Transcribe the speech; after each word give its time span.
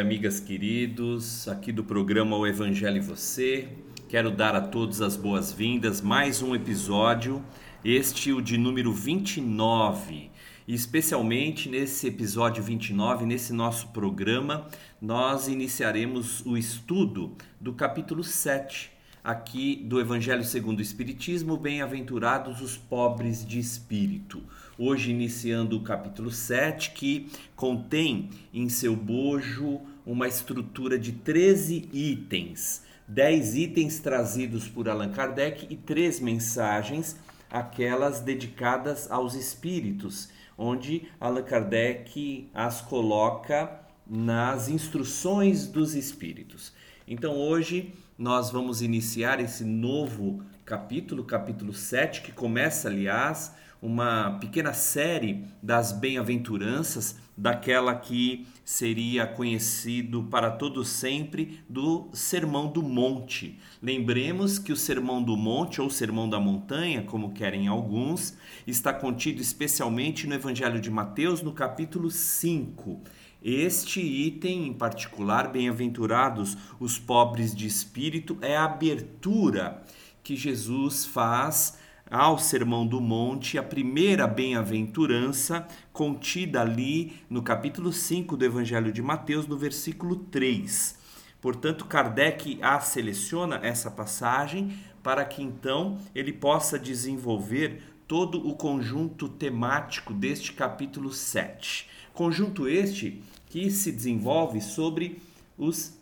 Amigas 0.00 0.40
queridos, 0.40 1.46
aqui 1.46 1.70
do 1.70 1.84
programa 1.84 2.34
O 2.34 2.46
Evangelho 2.46 2.96
e 2.96 3.00
Você, 3.00 3.68
quero 4.08 4.30
dar 4.30 4.56
a 4.56 4.60
todos 4.62 5.02
as 5.02 5.14
boas-vindas. 5.14 6.00
Mais 6.00 6.40
um 6.40 6.54
episódio, 6.54 7.44
este 7.84 8.32
o 8.32 8.40
de 8.40 8.56
número 8.56 8.94
29. 8.94 10.30
E 10.66 10.74
especialmente 10.74 11.68
nesse 11.68 12.06
episódio 12.06 12.62
29, 12.62 13.26
nesse 13.26 13.52
nosso 13.52 13.88
programa, 13.88 14.66
nós 15.02 15.48
iniciaremos 15.48 16.44
o 16.46 16.56
estudo 16.56 17.36
do 17.60 17.74
capítulo 17.74 18.24
7 18.24 18.90
aqui 19.22 19.76
do 19.76 20.00
Evangelho 20.00 20.44
segundo 20.44 20.78
o 20.78 20.82
Espiritismo, 20.82 21.58
bem-aventurados 21.58 22.62
os 22.62 22.76
pobres 22.76 23.44
de 23.46 23.58
espírito. 23.58 24.42
Hoje 24.82 25.10
iniciando 25.10 25.76
o 25.76 25.82
capítulo 25.82 26.30
7, 26.30 26.92
que 26.92 27.30
contém 27.54 28.30
em 28.50 28.70
seu 28.70 28.96
bojo 28.96 29.82
uma 30.06 30.26
estrutura 30.26 30.98
de 30.98 31.12
13 31.12 31.90
itens. 31.92 32.82
10 33.06 33.56
itens 33.56 33.98
trazidos 33.98 34.68
por 34.68 34.88
Allan 34.88 35.10
Kardec 35.10 35.66
e 35.68 35.76
três 35.76 36.18
mensagens, 36.18 37.14
aquelas 37.50 38.22
dedicadas 38.22 39.10
aos 39.10 39.34
espíritos, 39.34 40.30
onde 40.56 41.02
Allan 41.20 41.42
Kardec 41.42 42.48
as 42.54 42.80
coloca 42.80 43.82
nas 44.06 44.70
instruções 44.70 45.66
dos 45.66 45.94
espíritos. 45.94 46.72
Então 47.06 47.36
hoje 47.36 47.92
nós 48.16 48.50
vamos 48.50 48.80
iniciar 48.80 49.40
esse 49.40 49.62
novo 49.62 50.42
capítulo, 50.64 51.22
capítulo 51.22 51.74
7, 51.74 52.22
que 52.22 52.32
começa, 52.32 52.88
aliás, 52.88 53.52
uma 53.80 54.38
pequena 54.40 54.72
série 54.72 55.44
das 55.62 55.92
bem-aventuranças, 55.92 57.16
daquela 57.36 57.94
que 57.94 58.46
seria 58.64 59.26
conhecido 59.26 60.24
para 60.24 60.50
todo 60.50 60.84
sempre 60.84 61.60
do 61.68 62.10
Sermão 62.12 62.70
do 62.70 62.82
Monte. 62.82 63.58
Lembremos 63.82 64.58
que 64.58 64.72
o 64.72 64.76
Sermão 64.76 65.22
do 65.22 65.36
Monte 65.36 65.80
ou 65.80 65.88
Sermão 65.88 66.28
da 66.28 66.38
Montanha, 66.38 67.02
como 67.02 67.32
querem 67.32 67.66
alguns, 67.66 68.36
está 68.66 68.92
contido 68.92 69.40
especialmente 69.40 70.26
no 70.26 70.34
Evangelho 70.34 70.80
de 70.80 70.90
Mateus, 70.90 71.40
no 71.40 71.52
capítulo 71.52 72.10
5 72.10 73.00
este 73.42 74.00
item 74.02 74.66
em 74.66 74.72
particular, 74.74 75.50
bem-aventurados 75.50 76.58
os 76.78 76.98
pobres 76.98 77.54
de 77.54 77.66
espírito, 77.66 78.36
é 78.42 78.54
a 78.54 78.64
abertura 78.64 79.82
que 80.22 80.36
Jesus 80.36 81.06
faz 81.06 81.78
ao 82.10 82.40
Sermão 82.40 82.84
do 82.84 83.00
Monte, 83.00 83.56
a 83.56 83.62
primeira 83.62 84.26
bem-aventurança 84.26 85.66
contida 85.92 86.60
ali 86.60 87.12
no 87.30 87.40
capítulo 87.40 87.92
5 87.92 88.36
do 88.36 88.44
Evangelho 88.44 88.92
de 88.92 89.00
Mateus, 89.00 89.46
no 89.46 89.56
versículo 89.56 90.16
3. 90.16 90.98
Portanto, 91.40 91.84
Kardec 91.84 92.58
a 92.60 92.80
seleciona 92.80 93.60
essa 93.62 93.92
passagem 93.92 94.76
para 95.04 95.24
que 95.24 95.40
então 95.40 95.98
ele 96.12 96.32
possa 96.32 96.76
desenvolver 96.78 97.80
todo 98.08 98.44
o 98.44 98.56
conjunto 98.56 99.28
temático 99.28 100.12
deste 100.12 100.52
capítulo 100.52 101.12
7. 101.12 101.88
Conjunto 102.12 102.66
este 102.66 103.22
que 103.46 103.70
se 103.70 103.92
desenvolve 103.92 104.60
sobre 104.60 105.22
os, 105.56 105.96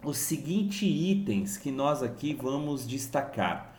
os 0.00 0.16
seguintes 0.16 0.82
itens 0.82 1.56
que 1.56 1.72
nós 1.72 2.04
aqui 2.04 2.34
vamos 2.34 2.86
destacar. 2.86 3.69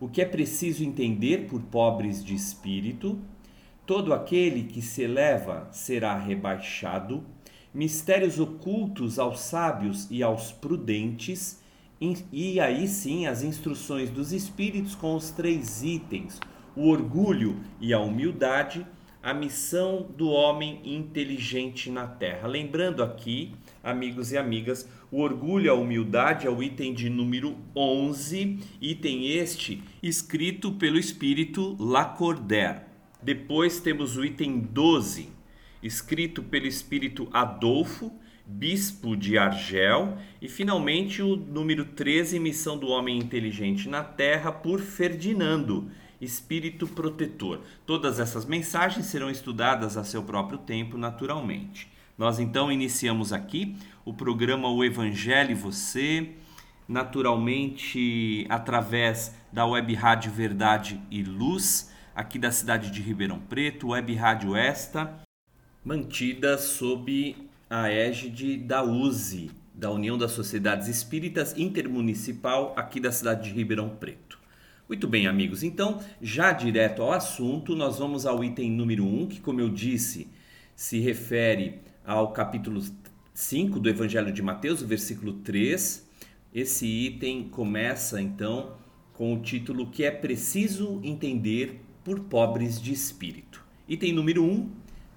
O 0.00 0.08
que 0.08 0.22
é 0.22 0.24
preciso 0.24 0.82
entender 0.82 1.46
por 1.46 1.60
pobres 1.60 2.24
de 2.24 2.34
espírito, 2.34 3.18
todo 3.84 4.14
aquele 4.14 4.62
que 4.62 4.80
se 4.80 5.02
eleva 5.02 5.68
será 5.70 6.16
rebaixado, 6.16 7.22
mistérios 7.72 8.40
ocultos 8.40 9.18
aos 9.18 9.40
sábios 9.40 10.08
e 10.10 10.22
aos 10.22 10.52
prudentes, 10.52 11.62
e 12.32 12.58
aí 12.58 12.88
sim 12.88 13.26
as 13.26 13.42
instruções 13.42 14.08
dos 14.08 14.32
espíritos 14.32 14.94
com 14.94 15.14
os 15.14 15.30
três 15.30 15.82
itens: 15.82 16.40
o 16.74 16.88
orgulho 16.88 17.60
e 17.78 17.92
a 17.92 18.00
humildade 18.00 18.86
a 19.22 19.34
missão 19.34 20.08
do 20.16 20.30
homem 20.30 20.80
inteligente 20.84 21.90
na 21.90 22.06
Terra. 22.06 22.48
Lembrando 22.48 23.02
aqui, 23.02 23.52
amigos 23.82 24.32
e 24.32 24.38
amigas, 24.38 24.88
o 25.10 25.20
orgulho 25.20 25.66
e 25.66 25.68
a 25.68 25.74
humildade 25.74 26.46
é 26.46 26.50
o 26.50 26.62
item 26.62 26.94
de 26.94 27.10
número 27.10 27.56
11, 27.76 28.58
item 28.80 29.28
este 29.28 29.82
escrito 30.02 30.72
pelo 30.72 30.98
espírito 30.98 31.76
Lacordaire. 31.78 32.80
Depois 33.22 33.80
temos 33.80 34.16
o 34.16 34.24
item 34.24 34.58
12, 34.58 35.28
escrito 35.82 36.42
pelo 36.42 36.66
espírito 36.66 37.28
Adolfo, 37.30 38.10
bispo 38.46 39.14
de 39.14 39.36
Argel, 39.36 40.16
e 40.40 40.48
finalmente 40.48 41.20
o 41.20 41.36
número 41.36 41.84
13, 41.84 42.38
missão 42.38 42.78
do 42.78 42.88
homem 42.88 43.18
inteligente 43.18 43.86
na 43.86 44.02
Terra, 44.02 44.50
por 44.50 44.80
Ferdinando 44.80 45.90
espírito 46.20 46.86
protetor. 46.86 47.60
Todas 47.86 48.20
essas 48.20 48.44
mensagens 48.44 49.06
serão 49.06 49.30
estudadas 49.30 49.96
a 49.96 50.04
seu 50.04 50.22
próprio 50.22 50.58
tempo, 50.58 50.98
naturalmente. 50.98 51.88
Nós 52.18 52.38
então 52.38 52.70
iniciamos 52.70 53.32
aqui 53.32 53.76
o 54.04 54.12
programa 54.12 54.68
O 54.68 54.84
Evangelho 54.84 55.52
e 55.52 55.54
Você, 55.54 56.32
naturalmente 56.86 58.44
através 58.48 59.34
da 59.52 59.64
Web 59.64 59.94
Rádio 59.94 60.30
Verdade 60.30 61.00
e 61.10 61.22
Luz, 61.22 61.90
aqui 62.14 62.38
da 62.38 62.52
cidade 62.52 62.90
de 62.90 63.00
Ribeirão 63.00 63.38
Preto, 63.38 63.88
Web 63.88 64.14
Rádio 64.14 64.54
esta, 64.54 65.22
mantida 65.84 66.58
sob 66.58 67.36
a 67.70 67.88
égide 67.88 68.56
da 68.56 68.82
USE, 68.82 69.50
da 69.72 69.90
União 69.90 70.18
das 70.18 70.32
Sociedades 70.32 70.88
Espíritas 70.88 71.56
Intermunicipal, 71.56 72.74
aqui 72.76 73.00
da 73.00 73.12
cidade 73.12 73.48
de 73.48 73.54
Ribeirão 73.54 73.88
Preto. 73.88 74.39
Muito 74.90 75.06
bem, 75.06 75.28
amigos. 75.28 75.62
Então, 75.62 76.00
já 76.20 76.50
direto 76.50 77.00
ao 77.00 77.12
assunto, 77.12 77.76
nós 77.76 78.00
vamos 78.00 78.26
ao 78.26 78.42
item 78.42 78.72
número 78.72 79.06
1, 79.06 79.28
que, 79.28 79.40
como 79.40 79.60
eu 79.60 79.68
disse, 79.68 80.26
se 80.74 80.98
refere 80.98 81.78
ao 82.04 82.32
capítulo 82.32 82.82
5 83.32 83.78
do 83.78 83.88
Evangelho 83.88 84.32
de 84.32 84.42
Mateus, 84.42 84.82
versículo 84.82 85.34
3. 85.34 86.10
Esse 86.52 86.88
item 86.88 87.48
começa 87.50 88.20
então 88.20 88.78
com 89.12 89.32
o 89.32 89.40
título 89.40 89.86
que 89.86 90.02
é 90.02 90.10
preciso 90.10 91.00
entender 91.04 91.80
por 92.02 92.18
pobres 92.24 92.82
de 92.82 92.92
espírito. 92.92 93.64
Item 93.88 94.12
número 94.12 94.42
1, 94.42 94.72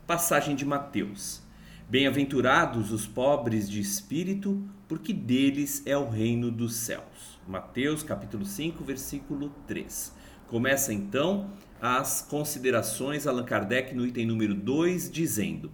passagem 0.05 0.55
de 0.55 0.65
Mateus. 0.65 1.41
Bem-aventurados 1.89 2.91
os 2.91 3.07
pobres 3.07 3.67
de 3.67 3.81
espírito, 3.81 4.63
porque 4.87 5.11
deles 5.11 5.81
é 5.83 5.97
o 5.97 6.07
reino 6.07 6.51
dos 6.51 6.75
céus. 6.75 7.32
Mateus 7.47 8.03
capítulo 8.03 8.45
5, 8.45 8.83
versículo 8.85 9.49
3. 9.67 10.13
Começa 10.47 10.93
então 10.93 11.49
as 11.81 12.21
considerações 12.21 13.27
Allan 13.27 13.43
Kardec 13.43 13.93
no 13.93 14.05
item 14.05 14.27
número 14.27 14.55
2, 14.55 15.11
dizendo: 15.11 15.69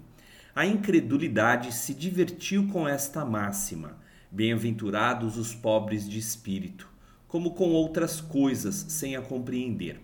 A 0.55 0.65
incredulidade 0.65 1.71
se 1.71 1.93
divertiu 1.93 2.67
com 2.69 2.87
esta 2.87 3.23
máxima: 3.23 3.97
Bem-aventurados 4.31 5.37
os 5.37 5.53
pobres 5.53 6.09
de 6.09 6.17
espírito, 6.17 6.89
como 7.27 7.51
com 7.51 7.69
outras 7.69 8.19
coisas 8.19 8.87
sem 8.89 9.15
a 9.15 9.21
compreender. 9.21 10.01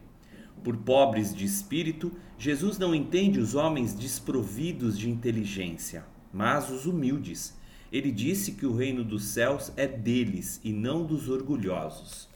Por 0.63 0.77
pobres 0.77 1.33
de 1.33 1.45
espírito, 1.45 2.12
Jesus 2.38 2.77
não 2.77 2.94
entende 2.94 3.39
os 3.39 3.56
homens 3.56 3.91
desprovidos 3.95 5.00
de 5.00 5.09
inteligência, 5.09 6.06
mas 6.31 6.69
os 6.69 6.85
humildes. 6.85 7.56
Ele 7.95 8.12
disse 8.12 8.51
que 8.51 8.65
o 8.65 8.75
reino 8.75 9.06
dos 9.06 9.24
céus 9.24 9.71
é 9.77 9.88
deles 9.88 10.59
e 10.65 10.74
não 10.74 11.06
dos 11.06 11.30
orgulhosos. 11.30 12.27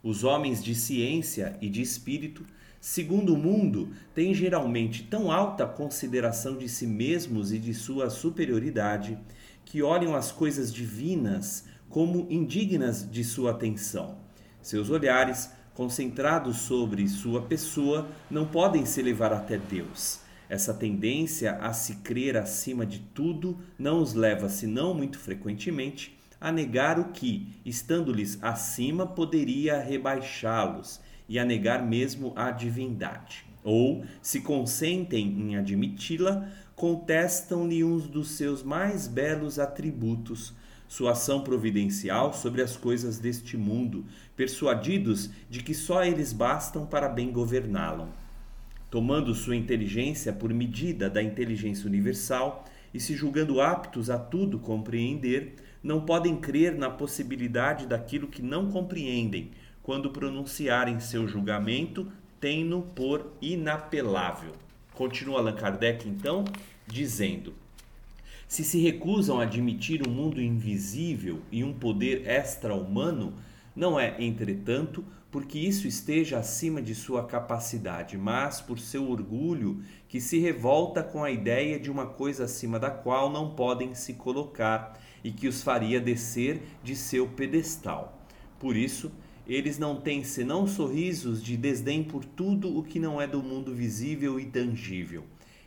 Os 0.00 0.22
homens 0.22 0.62
de 0.62 0.76
ciência 0.76 1.58
e 1.60 1.68
de 1.68 1.82
espírito, 1.82 2.46
segundo 2.80 3.34
o 3.34 3.36
mundo, 3.36 3.88
têm 4.14 4.32
geralmente 4.32 5.02
tão 5.02 5.32
alta 5.32 5.66
consideração 5.66 6.56
de 6.56 6.68
si 6.68 6.86
mesmos 6.86 7.52
e 7.52 7.58
de 7.58 7.74
sua 7.74 8.10
superioridade 8.10 9.18
que 9.64 9.82
olham 9.82 10.14
as 10.14 10.30
coisas 10.30 10.72
divinas 10.72 11.64
como 11.88 12.28
indignas 12.30 13.04
de 13.10 13.24
sua 13.24 13.50
atenção. 13.50 14.18
Seus 14.60 14.88
olhares 14.88 15.50
concentrados 15.74 16.58
sobre 16.58 17.08
sua 17.08 17.42
pessoa, 17.42 18.06
não 18.30 18.46
podem 18.46 18.86
se 18.86 19.02
levar 19.02 19.32
até 19.32 19.58
Deus. 19.58 20.21
Essa 20.52 20.74
tendência 20.74 21.52
a 21.62 21.72
se 21.72 21.94
crer 22.02 22.36
acima 22.36 22.84
de 22.84 22.98
tudo 22.98 23.58
não 23.78 24.02
os 24.02 24.12
leva, 24.12 24.50
senão 24.50 24.92
muito 24.92 25.18
frequentemente, 25.18 26.14
a 26.38 26.52
negar 26.52 26.98
o 27.00 27.06
que, 27.06 27.48
estando-lhes 27.64 28.38
acima, 28.42 29.06
poderia 29.06 29.80
rebaixá-los 29.80 31.00
e 31.26 31.38
a 31.38 31.44
negar 31.46 31.82
mesmo 31.82 32.34
a 32.36 32.50
divindade. 32.50 33.46
Ou, 33.64 34.04
se 34.20 34.42
consentem 34.42 35.26
em 35.26 35.56
admiti-la, 35.56 36.46
contestam-lhe 36.76 37.82
uns 37.82 38.06
dos 38.06 38.32
seus 38.32 38.62
mais 38.62 39.08
belos 39.08 39.58
atributos, 39.58 40.52
sua 40.86 41.12
ação 41.12 41.40
providencial 41.40 42.34
sobre 42.34 42.60
as 42.60 42.76
coisas 42.76 43.18
deste 43.18 43.56
mundo, 43.56 44.04
persuadidos 44.36 45.30
de 45.48 45.62
que 45.62 45.72
só 45.72 46.04
eles 46.04 46.30
bastam 46.34 46.84
para 46.84 47.08
bem 47.08 47.32
governá-lo. 47.32 48.06
Tomando 48.92 49.34
sua 49.34 49.56
inteligência 49.56 50.34
por 50.34 50.52
medida 50.52 51.08
da 51.08 51.22
inteligência 51.22 51.86
universal 51.86 52.66
e 52.92 53.00
se 53.00 53.16
julgando 53.16 53.58
aptos 53.58 54.10
a 54.10 54.18
tudo 54.18 54.58
compreender, 54.58 55.54
não 55.82 56.02
podem 56.02 56.36
crer 56.36 56.76
na 56.76 56.90
possibilidade 56.90 57.86
daquilo 57.86 58.28
que 58.28 58.42
não 58.42 58.70
compreendem, 58.70 59.50
quando 59.82 60.10
pronunciarem 60.10 61.00
seu 61.00 61.26
julgamento, 61.26 62.06
têm-no 62.38 62.82
por 62.82 63.32
inapelável. 63.40 64.52
Continua 64.92 65.38
Allan 65.38 65.54
Kardec, 65.54 66.06
então, 66.06 66.44
dizendo: 66.86 67.54
se 68.46 68.62
se 68.62 68.78
recusam 68.78 69.40
a 69.40 69.44
admitir 69.44 70.06
um 70.06 70.10
mundo 70.10 70.38
invisível 70.38 71.40
e 71.50 71.64
um 71.64 71.72
poder 71.72 72.28
extra-humano, 72.28 73.32
não 73.74 73.98
é, 73.98 74.22
entretanto, 74.22 75.02
porque 75.32 75.58
isso 75.58 75.88
esteja 75.88 76.38
acima 76.38 76.80
de 76.80 76.94
sua 76.94 77.26
capacidade, 77.26 78.16
mas 78.16 78.60
por 78.60 78.78
seu 78.78 79.10
orgulho 79.10 79.82
que 80.06 80.20
se 80.20 80.38
revolta 80.38 81.02
com 81.02 81.24
a 81.24 81.30
ideia 81.30 81.80
de 81.80 81.90
uma 81.90 82.06
coisa 82.06 82.44
acima 82.44 82.78
da 82.78 82.90
qual 82.90 83.32
não 83.32 83.56
podem 83.56 83.94
se 83.94 84.12
colocar 84.14 85.00
e 85.24 85.32
que 85.32 85.48
os 85.48 85.62
faria 85.62 86.00
descer 86.00 86.62
de 86.84 86.94
seu 86.94 87.26
pedestal. 87.26 88.22
Por 88.60 88.76
isso, 88.76 89.10
eles 89.48 89.78
não 89.78 90.00
têm 90.00 90.22
senão 90.22 90.68
sorrisos 90.68 91.42
de 91.42 91.56
desdém 91.56 92.04
por 92.04 92.24
tudo 92.24 92.78
o 92.78 92.84
que 92.84 93.00
não 93.00 93.20
é 93.20 93.26
do 93.26 93.42
mundo 93.42 93.74
visível 93.74 94.38
e 94.38 94.44
tangível 94.44 95.24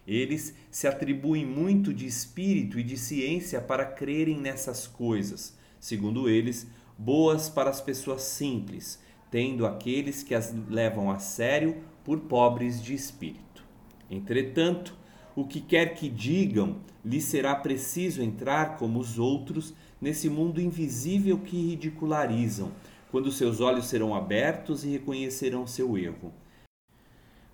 eles 0.08 0.54
se 0.70 0.88
atribuem 0.88 1.46
muito 1.46 1.94
de 1.94 2.06
espírito 2.06 2.80
e 2.80 2.84
de 2.84 2.98
ciência 2.98 3.60
para 3.60 3.86
crerem 3.86 4.40
nessas 4.40 4.86
coisas, 4.86 5.58
segundo 5.80 6.30
eles, 6.30 6.68
boas 6.98 7.50
para 7.50 7.70
as 7.70 7.82
pessoas 7.82 8.22
simples, 8.22 9.00
tendo 9.36 9.66
aqueles 9.66 10.24
que 10.24 10.34
as 10.34 10.56
levam 10.70 11.12
a 11.12 11.20
sério 11.20 11.76
por 12.06 12.22
pobres 12.22 12.82
de 12.82 12.94
espírito. 12.94 13.66
Entretanto, 14.10 14.96
o 15.36 15.44
que 15.44 15.60
quer 15.60 15.94
que 15.94 16.08
digam, 16.08 16.78
lhes 17.04 17.26
será 17.26 17.54
preciso 17.54 18.22
entrar 18.22 18.78
como 18.78 18.98
os 18.98 19.20
outros 19.20 19.74
nesse 20.00 20.30
mundo 20.30 20.62
invisível 20.62 21.38
que 21.38 21.58
ridicularizam, 21.58 22.72
quando 23.12 23.30
seus 23.30 23.60
olhos 23.60 23.88
serão 23.88 24.16
abertos 24.16 24.86
e 24.86 24.88
reconhecerão 24.88 25.68
seu 25.68 25.98
erro 25.98 26.32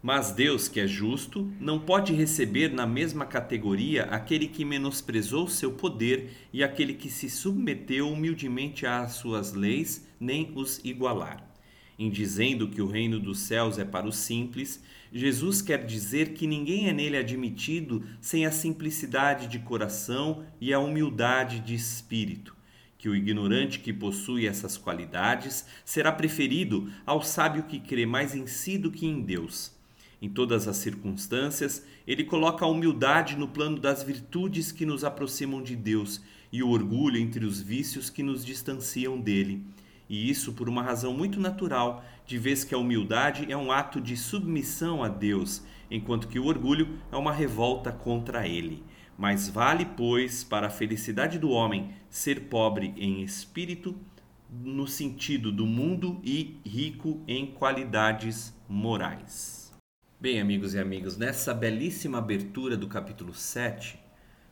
mas 0.04 0.31
Deus, 0.31 0.68
que 0.68 0.80
é 0.80 0.88
justo, 0.88 1.51
não 1.60 1.80
pode 1.80 2.12
receber 2.12 2.74
na 2.74 2.88
mesma 2.88 3.24
categoria 3.24 4.06
aquele 4.06 4.48
que 4.48 4.66
menosprezou 4.66 5.48
seu 5.48 5.74
poder 5.74 6.31
e 6.51 6.63
aquele 6.63 6.95
que 6.95 7.07
se 7.07 7.30
submeteu 7.30 8.10
humildemente 8.10 8.88
às 8.88 9.12
suas 9.13 9.54
leis, 9.54 10.07
nem 10.19 10.51
os 10.56 10.80
igualar. 10.84 11.50
Em 11.98 12.10
dizendo 12.10 12.68
que 12.68 12.82
o 12.82 12.88
reino 12.88 13.20
dos 13.20 13.40
céus 13.40 13.78
é 13.78 13.86
para 13.86 14.08
os 14.08 14.16
simples, 14.16 14.84
Jesus 15.14 15.62
quer 15.62 15.86
dizer 15.86 16.34
que 16.34 16.48
ninguém 16.48 16.88
é 16.88 16.94
nele 16.94 17.18
admitido 17.18 18.04
sem 18.20 18.46
a 18.46 18.52
simplicidade 18.52 19.48
de 19.48 19.60
coração 19.60 20.44
e 20.60 20.74
a 20.74 20.80
humildade 20.80 21.60
de 21.60 21.76
espírito 21.76 22.56
que 23.02 23.10
o 23.10 23.16
ignorante 23.16 23.80
que 23.80 23.92
possui 23.92 24.46
essas 24.46 24.78
qualidades 24.78 25.66
será 25.84 26.12
preferido 26.12 26.88
ao 27.04 27.24
sábio 27.24 27.63
que 27.63 27.80
crê 27.80 28.06
mais 28.06 28.36
em 28.36 28.46
si 28.46 28.77
do 28.77 28.92
que 28.92 29.08
em 29.08 29.22
Deus. 29.22 29.72
Em 30.22 30.30
todas 30.30 30.68
as 30.68 30.77
circunstâncias, 30.77 31.84
ele 32.06 32.24
coloca 32.24 32.63
a 32.63 32.68
humildade 32.68 33.36
no 33.36 33.48
plano 33.48 33.80
das 33.80 34.04
virtudes 34.04 34.72
que 34.72 34.86
nos 34.86 35.04
aproximam 35.04 35.63
de 35.63 35.75
Deus 35.75 36.22
e 36.54 36.62
o 36.62 36.70
orgulho 36.70 37.18
entre 37.18 37.44
os 37.44 37.60
vícios 37.60 38.08
que 38.08 38.22
nos 38.22 38.46
distanciam 38.46 39.20
dele. 39.20 39.63
E 40.12 40.30
isso 40.30 40.51
por 40.51 40.68
uma 40.68 40.84
razão 40.84 41.13
muito 41.13 41.39
natural, 41.39 42.03
de 42.25 42.38
vez 42.38 42.65
que 42.65 42.75
a 42.75 42.77
humildade 42.77 43.50
é 43.50 43.56
um 43.56 43.72
ato 43.72 44.01
de 44.01 44.18
submissão 44.18 45.01
a 45.01 45.08
Deus, 45.08 45.63
enquanto 45.89 46.27
que 46.27 46.38
o 46.38 46.48
orgulho 46.48 47.00
é 47.10 47.15
uma 47.15 47.32
revolta 47.32 47.94
contra 47.94 48.46
ele. 48.46 48.84
Mas 49.18 49.48
vale, 49.48 49.86
pois, 49.86 50.44
para 50.44 50.68
a 50.68 50.70
felicidade 50.70 51.39
do 51.39 51.50
homem 51.50 51.91
ser 52.10 52.50
pobre 52.50 52.94
em 52.98 53.24
espírito, 53.24 53.98
no 54.51 54.86
sentido 54.86 55.50
do 55.50 55.65
mundo, 55.65 56.20
e 56.25 56.58
rico 56.65 57.22
em 57.25 57.46
qualidades 57.46 58.53
morais. 58.68 59.72
Bem, 60.20 60.41
amigos 60.41 60.74
e 60.74 60.80
amigas, 60.80 61.15
nessa 61.15 61.53
belíssima 61.53 62.18
abertura 62.18 62.75
do 62.75 62.89
capítulo 62.89 63.34
7, 63.34 63.98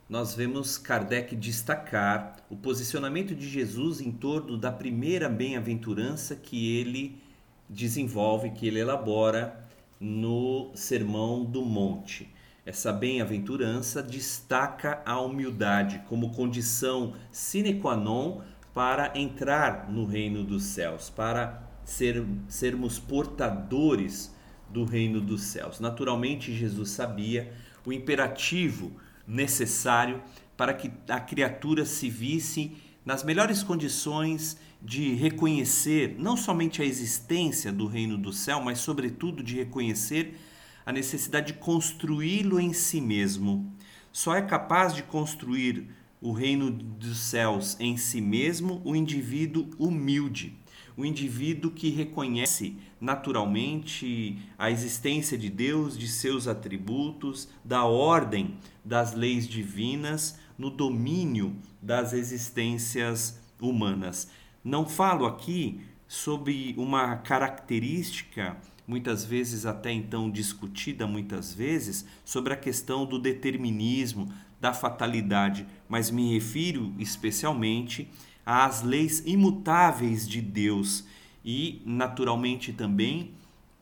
nós 0.09 0.33
vemos 0.33 0.75
Kardec 0.75 1.35
destacar 1.35 2.37
o 2.49 2.57
posicionamento 2.57 3.35
de 3.35 3.47
Jesus 3.47 4.01
em 4.01 4.11
torno 4.11 4.57
da 4.57 4.71
primeira 4.71 5.29
bem-aventurança 5.29 6.35
que 6.35 6.75
ele 6.77 7.21
desenvolve, 7.69 8.49
que 8.49 8.67
ele 8.67 8.79
elabora 8.79 9.63
no 9.99 10.71
Sermão 10.73 11.45
do 11.45 11.63
Monte. 11.63 12.27
Essa 12.65 12.91
bem-aventurança 12.91 14.01
destaca 14.01 14.99
a 15.05 15.21
humildade 15.21 16.01
como 16.09 16.33
condição 16.33 17.13
sine 17.31 17.75
qua 17.75 17.95
non 17.95 18.41
para 18.73 19.11
entrar 19.15 19.91
no 19.91 20.05
reino 20.05 20.43
dos 20.43 20.63
céus, 20.63 21.11
para 21.11 21.61
ser, 21.83 22.25
sermos 22.47 22.97
portadores 22.97 24.35
do 24.69 24.85
reino 24.85 25.21
dos 25.21 25.43
céus. 25.43 25.79
Naturalmente, 25.79 26.51
Jesus 26.51 26.89
sabia 26.89 27.53
o 27.85 27.93
imperativo 27.93 28.91
necessário 29.29 30.21
para 30.57 30.73
que 30.73 30.91
a 31.07 31.19
criatura 31.19 31.85
se 31.85 32.09
visse 32.09 32.75
nas 33.05 33.23
melhores 33.23 33.63
condições 33.63 34.57
de 34.81 35.13
reconhecer 35.13 36.15
não 36.17 36.35
somente 36.35 36.81
a 36.81 36.85
existência 36.85 37.71
do 37.71 37.85
reino 37.85 38.17
do 38.17 38.33
céu, 38.33 38.61
mas, 38.61 38.79
sobretudo, 38.79 39.41
de 39.41 39.55
reconhecer 39.55 40.37
a 40.85 40.91
necessidade 40.91 41.53
de 41.53 41.59
construí-lo 41.59 42.59
em 42.59 42.73
si 42.73 42.99
mesmo. 42.99 43.71
Só 44.11 44.35
é 44.35 44.41
capaz 44.41 44.93
de 44.93 45.03
construir 45.03 45.87
o 46.21 46.33
reino 46.33 46.69
dos 46.69 47.19
céus 47.19 47.77
em 47.79 47.95
si 47.95 48.19
mesmo 48.19 48.81
o 48.83 48.95
indivíduo 48.95 49.69
humilde, 49.77 50.57
o 50.99 51.05
indivíduo 51.05 51.71
que 51.71 51.89
reconhece 51.89 52.75
naturalmente 52.99 54.37
a 54.57 54.69
existência 54.69 55.37
de 55.37 55.49
Deus, 55.49 55.97
de 55.97 56.09
seus 56.09 56.45
atributos, 56.45 57.47
da 57.63 57.85
ordem 57.85 58.57
das 58.83 59.13
leis 59.13 59.47
divinas 59.47 60.37
no 60.57 60.69
domínio 60.69 61.55
das 61.81 62.11
existências 62.11 63.39
humanas. 63.61 64.29
Não 64.61 64.85
falo 64.85 65.25
aqui 65.25 65.79
sobre 66.05 66.75
uma 66.77 67.15
característica 67.15 68.57
muitas 68.85 69.23
vezes 69.23 69.65
até 69.65 69.93
então 69.93 70.29
discutida 70.29 71.07
muitas 71.07 71.53
vezes 71.53 72.05
sobre 72.25 72.51
a 72.51 72.57
questão 72.57 73.05
do 73.05 73.17
determinismo, 73.17 74.27
da 74.59 74.73
fatalidade, 74.73 75.65
mas 75.87 76.11
me 76.11 76.33
refiro 76.33 76.93
especialmente 76.99 78.11
às 78.49 78.81
leis 78.81 79.21
imutáveis 79.27 80.27
de 80.27 80.41
Deus 80.41 81.05
e, 81.45 81.83
naturalmente, 81.85 82.73
também, 82.73 83.31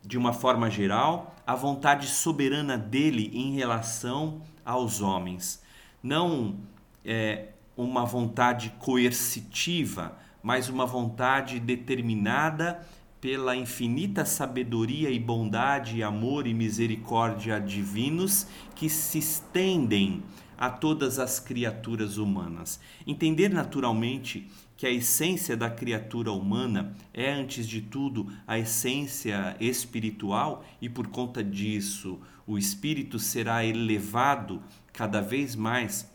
de 0.06 0.18
uma 0.18 0.34
forma 0.34 0.70
geral, 0.70 1.34
a 1.48 1.56
vontade 1.56 2.08
soberana 2.08 2.78
dele 2.78 3.32
em 3.34 3.56
relação 3.56 4.42
aos 4.66 5.00
homens. 5.00 5.64
Não 6.04 6.58
é, 7.06 7.46
uma 7.78 8.04
vontade 8.04 8.74
coercitiva, 8.78 10.18
mas 10.44 10.68
uma 10.68 10.86
vontade 10.86 11.62
determinada 11.62 12.86
pela 13.22 13.56
infinita 13.56 14.26
sabedoria 14.26 15.10
e 15.10 15.18
bondade, 15.18 16.04
amor 16.04 16.46
e 16.46 16.54
misericórdia 16.54 17.58
divinos 17.58 18.46
que 18.76 18.90
se 18.90 19.20
estendem 19.20 20.24
a 20.58 20.70
todas 20.70 21.20
as 21.20 21.40
criaturas 21.40 22.18
humanas. 22.18 22.80
Entender 23.06 23.50
naturalmente 23.50 24.50
que 24.76 24.86
a 24.86 24.92
essência 24.92 25.58
da 25.58 25.70
criatura 25.70 26.32
humana 26.32 26.96
é, 27.14 27.32
antes 27.32 27.68
de 27.68 27.82
tudo, 27.82 28.32
a 28.46 28.60
essência 28.60 29.56
espiritual 29.60 30.64
e, 30.82 30.88
por 30.88 31.08
conta 31.08 31.44
disso, 31.44 32.20
o 32.46 32.58
espírito 32.58 33.20
será 33.20 33.66
elevado 33.66 34.62
cada 34.94 35.22
vez 35.22 35.56
mais 35.56 36.10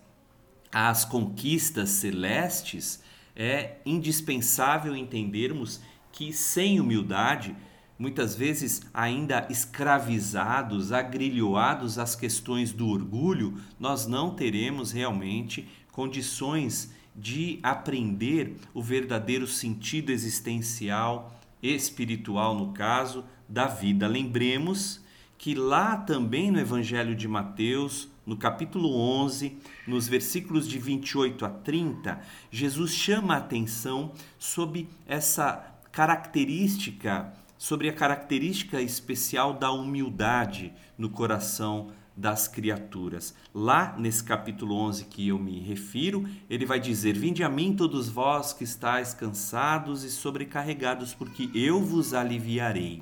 às 0.73 1.05
conquistas 1.05 1.91
celestes, 1.91 3.03
é 3.37 3.77
indispensável 3.85 4.97
entendermos 4.97 5.81
que 6.11 6.33
sem 6.33 6.81
humildade, 6.81 7.55
muitas 8.03 8.35
vezes 8.35 8.83
ainda 8.93 9.47
escravizados, 9.49 10.91
agrilhoados 10.91 12.01
às 12.01 12.17
questões 12.17 12.73
do 12.73 12.89
orgulho, 12.89 13.55
nós 13.79 14.09
não 14.09 14.35
teremos 14.35 14.91
realmente 14.91 15.69
condições 15.93 16.93
de 17.15 17.61
aprender 17.63 18.57
o 18.75 18.83
verdadeiro 18.83 19.47
sentido 19.47 20.11
existencial, 20.11 21.33
espiritual 21.63 22.57
no 22.57 22.73
caso, 22.73 23.25
da 23.49 23.67
vida. 23.69 24.09
Lembremos 24.09 25.01
que 25.39 25.55
lá 25.55 25.97
também 25.97 26.51
no 26.51 26.59
Evangelho 26.59 27.15
de 27.15 27.29
Mateus, 27.29 28.09
no 28.27 28.37
capítulo 28.37 28.97
11, 28.99 29.57
nos 29.87 30.09
versículos 30.09 30.67
de 30.69 30.77
28 30.77 31.45
a 31.45 31.51
30, 31.51 32.21
Jesus 32.51 32.95
chama 32.95 33.35
a 33.35 33.39
atenção 33.39 34.11
sobre 34.41 34.89
essa 35.07 35.73
característica, 35.93 37.33
sobre 37.63 37.89
a 37.89 37.93
característica 37.93 38.83
especial 38.83 39.53
da 39.53 39.71
humildade 39.71 40.73
no 40.99 41.09
coração 41.09 41.93
das 42.17 42.49
criaturas. 42.49 43.37
Lá 43.55 43.95
nesse 43.97 44.25
capítulo 44.25 44.75
11 44.75 45.05
que 45.05 45.29
eu 45.29 45.39
me 45.39 45.61
refiro, 45.61 46.29
ele 46.51 46.67
vai 46.67 46.81
dizer: 46.81 47.17
Vinde 47.17 47.45
a 47.45 47.49
mim 47.49 47.73
todos 47.77 48.09
vós 48.09 48.53
que 48.53 48.65
estáis 48.65 49.15
cansados 49.15 50.03
e 50.03 50.11
sobrecarregados, 50.11 51.15
porque 51.15 51.49
eu 51.55 51.81
vos 51.81 52.13
aliviarei. 52.13 53.01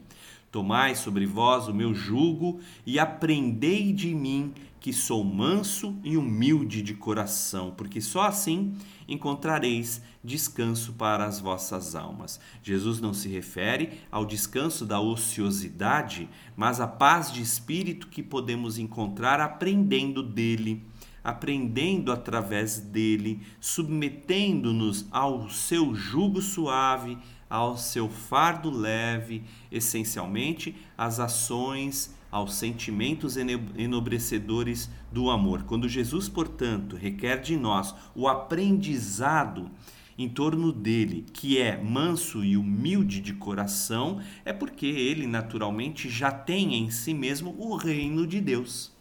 Tomai 0.53 0.95
sobre 0.95 1.25
vós 1.25 1.67
o 1.67 1.73
meu 1.73 1.95
jugo 1.95 2.61
e 2.85 2.99
aprendei 2.99 3.95
de 3.95 4.15
mim, 4.15 4.53
que 4.79 4.93
sou 4.93 5.25
manso 5.25 5.97
e 6.05 6.19
humilde 6.19 6.83
de 6.83 6.93
coração, 6.93 7.73
porque 7.75 8.01
só 8.03 8.25
assim 8.25 8.75
encontrareis 9.11 10.01
descanso 10.23 10.93
para 10.93 11.25
as 11.25 11.41
vossas 11.41 11.95
almas. 11.95 12.41
Jesus 12.63 13.01
não 13.01 13.13
se 13.13 13.29
refere 13.29 14.01
ao 14.11 14.25
descanso 14.25 14.87
da 14.87 15.01
ociosidade, 15.01 16.29
mas 16.57 16.81
à 16.81 16.87
paz 16.87 17.33
de 17.33 17.43
espírito 17.43 18.07
que 18.07 18.23
podemos 18.23 18.79
encontrar 18.79 19.41
aprendendo 19.41 20.23
dele, 20.23 20.83
aprendendo 21.23 22.13
através 22.13 22.79
dele, 22.79 23.43
submetendo-nos 23.61 25.07
ao 25.11 25.51
seu 25.51 25.95
jugo 25.95 26.41
suave, 26.41 27.19
ao 27.49 27.77
seu 27.77 28.09
fardo 28.09 28.71
leve, 28.71 29.43
essencialmente 29.73 30.77
às 30.97 31.19
ações 31.19 32.15
aos 32.31 32.55
sentimentos 32.55 33.37
enobrecedores 33.37 34.91
do 35.13 35.31
amor. 35.31 35.65
Quando 35.65 35.89
Jesus, 35.89 36.29
portanto, 36.29 36.97
requer 36.97 37.41
de 37.41 37.57
nós 37.57 37.95
o 38.15 38.29
aprendizado 38.29 39.71
em 40.17 40.29
torno 40.29 40.71
dele, 40.71 41.25
que 41.33 41.59
é 41.59 41.83
manso 41.83 42.45
e 42.45 42.57
humilde 42.57 43.21
de 43.21 43.33
coração, 43.33 44.21
é 44.45 44.53
porque 44.53 44.87
ele 44.87 45.27
naturalmente 45.27 46.11
já 46.11 46.31
tem 46.31 46.75
em 46.75 46.91
si 46.91 47.15
mesmo 47.15 47.55
o 47.59 47.75
reino 47.75 48.27
de 48.27 48.41
Deus. 48.41 48.93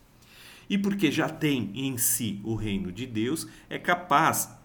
E 0.70 0.78
porque 0.78 1.12
já 1.12 1.28
tem 1.28 1.72
em 1.76 1.98
si 1.98 2.40
o 2.44 2.56
reino 2.56 2.92
de 2.92 3.06
Deus, 3.06 3.48
é 3.70 3.78
capaz 3.78 4.58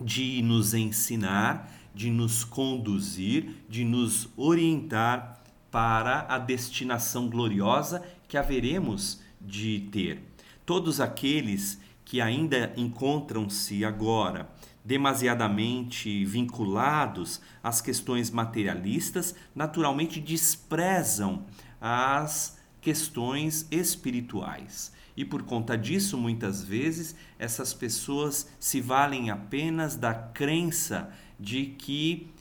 de 0.00 0.40
nos 0.42 0.74
ensinar, 0.74 1.72
de 1.94 2.10
nos 2.10 2.44
conduzir, 2.44 3.64
de 3.68 3.84
nos 3.84 4.28
orientar 4.36 5.35
para 5.76 6.24
a 6.26 6.38
destinação 6.38 7.28
gloriosa 7.28 8.02
que 8.26 8.38
haveremos 8.38 9.20
de 9.38 9.80
ter. 9.92 10.22
Todos 10.64 11.02
aqueles 11.02 11.78
que 12.02 12.18
ainda 12.18 12.72
encontram-se 12.78 13.84
agora 13.84 14.48
demasiadamente 14.82 16.24
vinculados 16.24 17.42
às 17.62 17.82
questões 17.82 18.30
materialistas, 18.30 19.34
naturalmente 19.54 20.18
desprezam 20.18 21.44
as 21.78 22.58
questões 22.80 23.68
espirituais. 23.70 24.94
E 25.14 25.26
por 25.26 25.42
conta 25.42 25.76
disso, 25.76 26.16
muitas 26.16 26.64
vezes, 26.64 27.14
essas 27.38 27.74
pessoas 27.74 28.48
se 28.58 28.80
valem 28.80 29.28
apenas 29.28 29.94
da 29.94 30.14
crença 30.14 31.10
de 31.38 31.66
que 31.66 32.34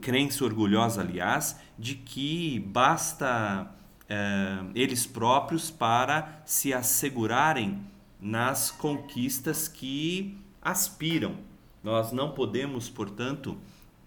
crença 0.00 0.44
orgulhosa, 0.44 1.00
aliás, 1.00 1.58
de 1.78 1.94
que 1.94 2.60
basta 2.60 3.70
é, 4.08 4.58
eles 4.74 5.06
próprios 5.06 5.70
para 5.70 6.42
se 6.44 6.72
assegurarem 6.72 7.80
nas 8.20 8.70
conquistas 8.70 9.68
que 9.68 10.38
aspiram. 10.62 11.36
Nós 11.82 12.12
não 12.12 12.32
podemos, 12.32 12.88
portanto, 12.88 13.56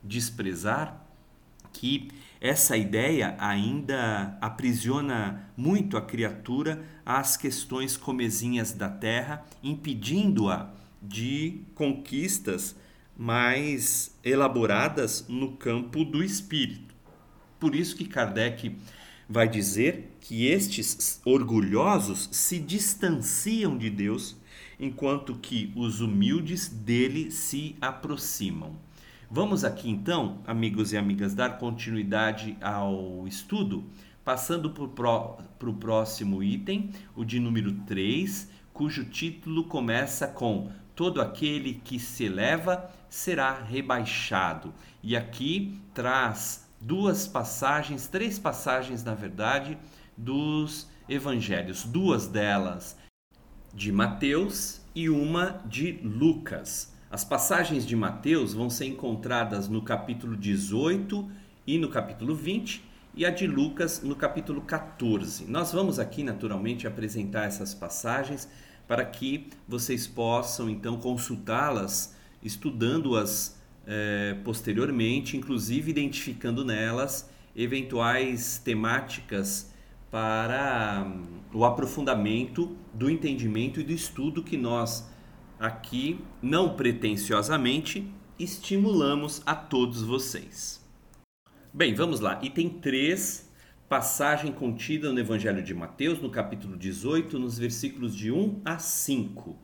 desprezar 0.04 1.06
que 1.72 2.10
essa 2.42 2.76
ideia 2.78 3.36
ainda 3.38 4.38
aprisiona 4.42 5.50
muito 5.56 5.98
a 5.98 6.02
criatura 6.02 6.84
às 7.06 7.36
questões 7.36 7.98
comezinhas 7.98 8.72
da 8.72 8.90
terra, 8.90 9.46
impedindo-a 9.62 10.70
de 11.02 11.62
conquistas 11.76 12.76
mais 13.20 14.18
elaboradas 14.24 15.26
no 15.28 15.58
campo 15.58 16.06
do 16.06 16.24
espírito. 16.24 16.96
Por 17.60 17.76
isso 17.76 17.98
que 17.98 18.06
Kardec 18.06 18.78
vai 19.28 19.50
dizer 19.50 20.16
que 20.22 20.48
estes 20.48 21.20
orgulhosos 21.26 22.30
se 22.32 22.58
distanciam 22.58 23.78
de 23.78 23.90
Deus, 23.90 24.38
enquanto 24.80 25.36
que 25.36 25.74
os 25.76 26.00
humildes 26.00 26.70
dele 26.70 27.30
se 27.30 27.76
aproximam. 27.82 28.78
Vamos 29.30 29.66
aqui 29.66 29.90
então, 29.90 30.40
amigos 30.48 30.94
e 30.94 30.98
amigas, 30.98 31.36
dar 31.36 31.58
continuidade 31.58 32.58
ao 32.62 33.28
estudo, 33.28 33.84
passando 34.24 34.70
para 34.70 35.70
o 35.70 35.74
próximo 35.74 36.42
item, 36.42 36.92
o 37.18 37.26
de 37.26 37.38
número 37.38 37.74
3, 37.86 38.50
cujo 38.72 39.04
título 39.04 39.66
começa 39.66 40.26
com 40.26 40.72
Todo 41.00 41.22
aquele 41.22 41.76
que 41.76 41.98
se 41.98 42.26
eleva 42.26 42.92
será 43.10 43.54
rebaixado. 43.54 44.74
E 45.02 45.16
aqui 45.16 45.80
traz 45.94 46.68
duas 46.78 47.26
passagens, 47.26 48.06
três 48.06 48.38
passagens, 48.38 49.02
na 49.02 49.16
verdade, 49.16 49.78
dos 50.18 50.90
evangelhos, 51.08 51.86
duas 51.86 52.28
delas 52.28 52.98
de 53.74 53.94
Mateus 53.94 54.82
e 54.94 55.10
uma 55.10 55.62
de 55.66 55.94
Lucas. 56.04 56.94
As 57.10 57.24
passagens 57.24 57.88
de 57.88 57.96
Mateus 57.96 58.54
vão 58.54 58.70
ser 58.70 58.88
encontradas 58.88 59.70
no 59.70 59.82
capítulo 59.82 60.36
18 60.36 61.32
e 61.66 61.78
no 61.78 61.88
capítulo 61.88 62.36
20 62.36 62.84
e 63.16 63.26
a 63.26 63.30
de 63.30 63.48
Lucas 63.48 64.02
no 64.04 64.18
capítulo 64.18 64.60
14. 64.64 65.46
Nós 65.46 65.72
vamos 65.72 65.98
aqui 65.98 66.24
naturalmente 66.24 66.86
apresentar 66.86 67.46
essas 67.46 67.74
passagens 67.74 68.50
para 68.90 69.06
que 69.06 69.46
vocês 69.68 70.08
possam 70.08 70.68
então 70.68 70.98
consultá-las, 70.98 72.16
estudando-as 72.42 73.56
eh, 73.86 74.36
posteriormente, 74.44 75.38
inclusive 75.38 75.92
identificando 75.92 76.66
nelas 76.66 77.30
eventuais 77.56 78.58
temáticas 78.58 79.72
para 80.10 81.06
um, 81.06 81.24
o 81.60 81.64
aprofundamento 81.66 82.76
do 82.92 83.12
entendimento 83.12 83.80
e 83.80 83.84
do 83.84 83.92
estudo 83.92 84.42
que 84.42 84.58
nós 84.58 85.08
aqui, 85.60 86.20
não 86.42 86.76
pretensiosamente, 86.76 88.12
estimulamos 88.40 89.44
a 89.46 89.54
todos 89.54 90.02
vocês. 90.02 90.84
Bem, 91.72 91.94
vamos 91.94 92.20
lá. 92.20 92.40
Item 92.42 92.70
3, 92.70 93.49
passagem 93.90 94.52
contida 94.52 95.12
no 95.12 95.20
Evangelho 95.20 95.64
de 95.64 95.74
Mateus, 95.74 96.22
no 96.22 96.30
capítulo 96.30 96.78
18, 96.78 97.40
nos 97.40 97.58
versículos 97.58 98.16
de 98.16 98.32
1 98.32 98.62
a 98.64 98.78
5. 98.78 99.58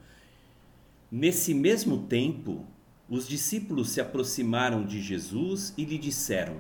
Nesse 1.12 1.53
mesmo 1.53 2.08
tempo, 2.08 2.65
os 3.08 3.27
discípulos 3.27 3.89
se 3.89 4.01
aproximaram 4.01 4.84
de 4.84 5.00
Jesus 5.00 5.75
e 5.77 5.86
lhe 5.86 6.00
disseram: 6.00 6.55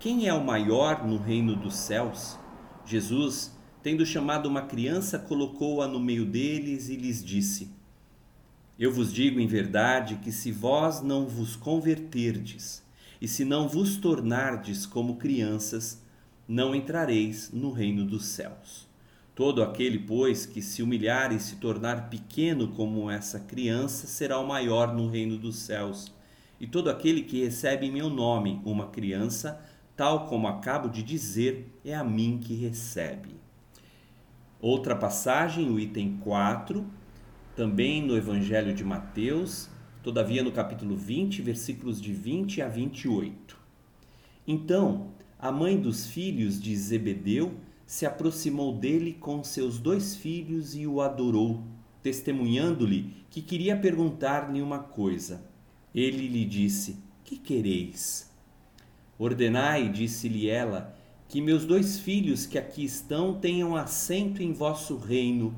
Quem 0.00 0.26
é 0.26 0.34
o 0.34 0.44
maior 0.44 1.06
no 1.06 1.16
reino 1.16 1.54
dos 1.54 1.76
céus? 1.76 2.36
Jesus, 2.84 3.56
tendo 3.80 4.04
chamado 4.04 4.48
uma 4.48 4.62
criança, 4.62 5.16
colocou-a 5.16 5.86
no 5.86 6.00
meio 6.00 6.26
deles 6.26 6.88
e 6.88 6.96
lhes 6.96 7.24
disse: 7.24 7.70
Eu 8.76 8.92
vos 8.92 9.12
digo 9.12 9.38
em 9.38 9.46
verdade 9.46 10.16
que 10.16 10.32
se 10.32 10.50
vós 10.50 11.00
não 11.00 11.28
vos 11.28 11.54
converterdes 11.54 12.82
e 13.20 13.28
se 13.28 13.44
não 13.44 13.68
vos 13.68 13.98
tornardes 13.98 14.84
como 14.84 15.14
crianças, 15.14 16.02
não 16.46 16.74
entrareis 16.74 17.50
no 17.52 17.70
reino 17.70 18.04
dos 18.04 18.26
céus. 18.26 18.88
Todo 19.34 19.62
aquele, 19.62 19.98
pois, 19.98 20.46
que 20.46 20.62
se 20.62 20.82
humilhar 20.82 21.32
e 21.32 21.40
se 21.40 21.56
tornar 21.56 22.08
pequeno 22.08 22.68
como 22.68 23.10
essa 23.10 23.40
criança, 23.40 24.06
será 24.06 24.38
o 24.38 24.46
maior 24.46 24.94
no 24.94 25.08
reino 25.08 25.36
dos 25.36 25.56
céus. 25.56 26.14
E 26.60 26.66
todo 26.66 26.88
aquele 26.88 27.22
que 27.22 27.42
recebe 27.42 27.86
em 27.86 27.90
meu 27.90 28.08
nome 28.08 28.60
uma 28.64 28.88
criança, 28.88 29.60
tal 29.96 30.26
como 30.26 30.46
acabo 30.46 30.88
de 30.88 31.02
dizer, 31.02 31.68
é 31.84 31.94
a 31.94 32.04
mim 32.04 32.38
que 32.42 32.54
recebe. 32.54 33.34
Outra 34.60 34.94
passagem, 34.94 35.68
o 35.68 35.80
item 35.80 36.16
4, 36.18 36.86
também 37.56 38.00
no 38.02 38.16
Evangelho 38.16 38.72
de 38.72 38.84
Mateus, 38.84 39.68
todavia 40.02 40.42
no 40.42 40.52
capítulo 40.52 40.96
20, 40.96 41.42
versículos 41.42 42.00
de 42.00 42.12
20 42.12 42.62
a 42.62 42.68
28. 42.68 43.58
Então, 44.46 45.13
a 45.44 45.52
mãe 45.52 45.78
dos 45.78 46.06
filhos 46.06 46.58
de 46.58 46.74
Zebedeu 46.74 47.52
se 47.84 48.06
aproximou 48.06 48.74
dele 48.78 49.12
com 49.12 49.44
seus 49.44 49.78
dois 49.78 50.16
filhos 50.16 50.74
e 50.74 50.86
o 50.86 51.02
adorou, 51.02 51.62
testemunhando-lhe 52.02 53.12
que 53.28 53.42
queria 53.42 53.76
perguntar-lhe 53.76 54.62
uma 54.62 54.78
coisa. 54.78 55.44
Ele 55.94 56.28
lhe 56.28 56.46
disse: 56.46 56.96
Que 57.22 57.36
quereis? 57.36 58.32
Ordenai, 59.18 59.90
disse-lhe 59.90 60.48
ela, 60.48 60.96
que 61.28 61.42
meus 61.42 61.66
dois 61.66 61.98
filhos 61.98 62.46
que 62.46 62.56
aqui 62.56 62.82
estão 62.82 63.34
tenham 63.34 63.76
assento 63.76 64.42
em 64.42 64.54
vosso 64.54 64.96
reino, 64.96 65.54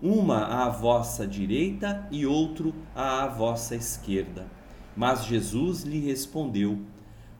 uma 0.00 0.46
à 0.46 0.70
vossa 0.70 1.26
direita 1.26 2.08
e 2.10 2.24
outro 2.24 2.74
à 2.94 3.26
vossa 3.26 3.76
esquerda. 3.76 4.50
Mas 4.96 5.26
Jesus 5.26 5.82
lhe 5.82 6.00
respondeu: 6.00 6.95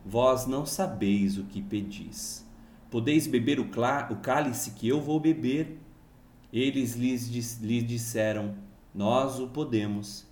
Vós 0.07 0.47
não 0.47 0.65
sabeis 0.65 1.37
o 1.37 1.45
que 1.45 1.61
pedis. 1.61 2.47
Podeis 2.91 3.27
beber 3.27 3.59
o, 3.59 3.69
cálice 4.23 4.71
que 4.71 4.87
eu 4.87 5.01
vou 5.01 5.19
beber? 5.19 5.79
Eles 6.53 6.95
lhes, 6.95 7.59
lhes 7.61 7.85
disseram: 7.85 8.55
Nós 8.95 9.41
o 9.41 9.49
podemos. 9.49 10.25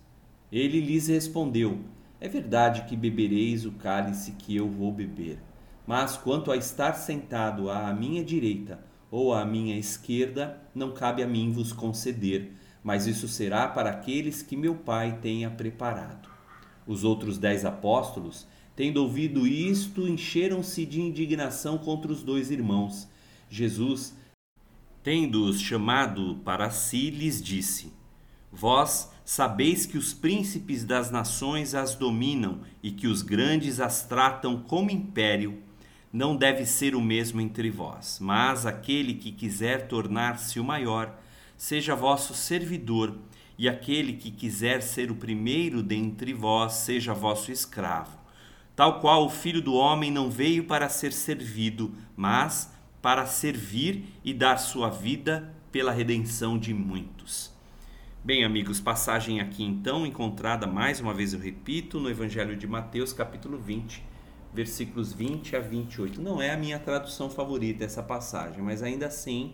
Ele 0.51 0.79
lhes 0.79 1.07
respondeu: 1.07 1.81
é 2.19 2.27
verdade 2.29 2.83
que 2.83 2.95
bebereis 2.95 3.65
o 3.65 3.73
cálice 3.73 4.31
que 4.31 4.55
eu 4.55 4.69
vou 4.69 4.91
beber, 4.91 5.37
mas 5.85 6.15
quanto 6.15 6.51
a 6.51 6.55
estar 6.55 6.93
sentado 6.93 7.69
à 7.69 7.93
minha 7.93 8.23
direita 8.23 8.79
ou 9.11 9.33
à 9.33 9.45
minha 9.45 9.77
esquerda, 9.77 10.59
não 10.73 10.91
cabe 10.91 11.21
a 11.21 11.27
mim 11.27 11.51
vos 11.51 11.73
conceder, 11.73 12.53
mas 12.81 13.05
isso 13.05 13.27
será 13.27 13.67
para 13.67 13.89
aqueles 13.89 14.41
que 14.41 14.55
meu 14.55 14.75
Pai 14.75 15.19
tenha 15.21 15.51
preparado. 15.51 16.29
Os 16.87 17.03
outros 17.03 17.37
dez 17.37 17.65
apóstolos, 17.65 18.47
tendo 18.75 18.97
ouvido 18.97 19.47
isto, 19.47 20.07
encheram-se 20.07 20.85
de 20.85 20.99
indignação 20.99 21.77
contra 21.77 22.11
os 22.11 22.21
dois 22.21 22.51
irmãos. 22.51 23.07
Jesus, 23.49 24.13
tendo-os 25.01 25.61
chamado 25.61 26.35
para 26.43 26.69
si, 26.69 27.09
lhes 27.09 27.41
disse: 27.41 27.93
Vós 28.51 29.11
sabeis 29.23 29.85
que 29.85 29.97
os 29.97 30.13
príncipes 30.13 30.83
das 30.83 31.09
nações 31.09 31.73
as 31.73 31.95
dominam 31.95 32.59
e 32.83 32.91
que 32.91 33.07
os 33.07 33.21
grandes 33.21 33.79
as 33.79 34.05
tratam 34.05 34.61
como 34.61 34.91
império. 34.91 35.61
Não 36.11 36.35
deve 36.35 36.65
ser 36.65 36.95
o 36.95 37.01
mesmo 37.01 37.41
entre 37.41 37.69
vós, 37.69 38.19
mas 38.21 38.65
aquele 38.65 39.15
que 39.15 39.31
quiser 39.31 39.87
tornar-se 39.87 40.59
o 40.59 40.63
maior, 40.63 41.19
seja 41.57 41.95
vosso 41.95 42.33
servidor, 42.33 43.17
e 43.57 43.67
aquele 43.67 44.13
que 44.13 44.31
quiser 44.31 44.81
ser 44.81 45.11
o 45.11 45.15
primeiro 45.15 45.81
dentre 45.81 46.33
vós, 46.33 46.73
seja 46.73 47.13
vosso 47.13 47.51
escravo. 47.51 48.24
Tal 48.75 48.99
qual 48.99 49.25
o 49.25 49.29
filho 49.29 49.61
do 49.61 49.73
homem 49.73 50.11
não 50.11 50.29
veio 50.29 50.65
para 50.65 50.89
ser 50.89 51.13
servido, 51.13 51.95
mas 52.15 52.73
para 53.01 53.25
servir 53.25 54.05
e 54.21 54.33
dar 54.33 54.57
sua 54.57 54.89
vida 54.89 55.53
pela 55.71 55.93
redenção 55.93 56.57
de 56.57 56.73
muitos. 56.73 57.53
Bem, 58.21 58.43
amigos, 58.43 58.81
passagem 58.81 59.39
aqui 59.39 59.63
então 59.63 60.05
encontrada, 60.05 60.67
mais 60.67 60.99
uma 60.99 61.13
vez 61.13 61.31
eu 61.31 61.39
repito, 61.39 62.01
no 62.01 62.09
Evangelho 62.09 62.57
de 62.57 62.67
Mateus, 62.67 63.13
capítulo 63.13 63.57
20, 63.57 64.03
versículos 64.53 65.13
20 65.13 65.55
a 65.55 65.59
28. 65.61 66.21
Não 66.21 66.41
é 66.41 66.51
a 66.51 66.57
minha 66.57 66.77
tradução 66.77 67.29
favorita 67.29 67.85
essa 67.85 68.03
passagem, 68.03 68.61
mas 68.61 68.83
ainda 68.83 69.07
assim 69.07 69.53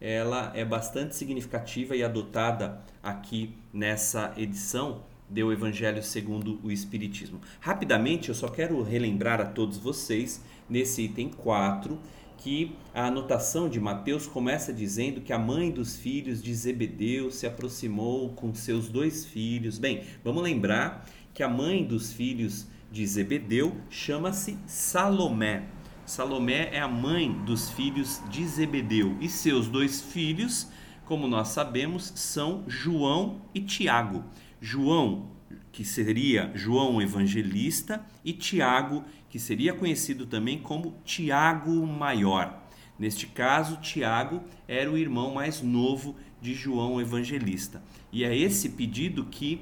ela 0.00 0.50
é 0.54 0.64
bastante 0.64 1.14
significativa 1.14 1.94
e 1.94 2.02
adotada 2.02 2.82
aqui 3.00 3.54
nessa 3.72 4.32
edição 4.36 5.02
do 5.28 5.52
Evangelho 5.52 6.02
segundo 6.02 6.60
o 6.62 6.70
Espiritismo. 6.70 7.40
Rapidamente, 7.60 8.28
eu 8.28 8.34
só 8.34 8.48
quero 8.48 8.82
relembrar 8.82 9.40
a 9.40 9.46
todos 9.46 9.76
vocês, 9.76 10.42
nesse 10.68 11.02
item 11.02 11.28
4, 11.30 11.98
que 12.38 12.76
a 12.94 13.06
anotação 13.06 13.68
de 13.68 13.80
Mateus 13.80 14.26
começa 14.26 14.72
dizendo 14.72 15.20
que 15.20 15.32
a 15.32 15.38
mãe 15.38 15.70
dos 15.70 15.96
filhos 15.96 16.42
de 16.42 16.54
Zebedeu 16.54 17.30
se 17.30 17.46
aproximou 17.46 18.30
com 18.30 18.54
seus 18.54 18.88
dois 18.88 19.24
filhos. 19.24 19.78
Bem, 19.78 20.02
vamos 20.22 20.42
lembrar 20.42 21.06
que 21.34 21.42
a 21.42 21.48
mãe 21.48 21.84
dos 21.84 22.12
filhos 22.12 22.66
de 22.90 23.06
Zebedeu 23.06 23.76
chama-se 23.90 24.56
Salomé. 24.66 25.64
Salomé 26.04 26.70
é 26.72 26.80
a 26.80 26.86
mãe 26.86 27.32
dos 27.44 27.68
filhos 27.70 28.22
de 28.30 28.46
Zebedeu 28.46 29.16
e 29.20 29.28
seus 29.28 29.66
dois 29.66 30.00
filhos, 30.00 30.68
como 31.04 31.26
nós 31.26 31.48
sabemos, 31.48 32.12
são 32.14 32.64
João 32.68 33.42
e 33.52 33.60
Tiago. 33.60 34.24
João, 34.60 35.30
que 35.72 35.84
seria 35.84 36.50
João 36.54 37.00
Evangelista, 37.00 38.04
e 38.24 38.32
Tiago, 38.32 39.04
que 39.28 39.38
seria 39.38 39.72
conhecido 39.74 40.26
também 40.26 40.58
como 40.58 40.94
Tiago 41.04 41.86
Maior. 41.86 42.62
Neste 42.98 43.26
caso, 43.26 43.76
Tiago 43.76 44.42
era 44.66 44.90
o 44.90 44.96
irmão 44.96 45.34
mais 45.34 45.60
novo 45.60 46.16
de 46.40 46.54
João 46.54 47.00
Evangelista. 47.00 47.82
E 48.10 48.24
é 48.24 48.34
esse 48.36 48.70
pedido 48.70 49.24
que 49.26 49.60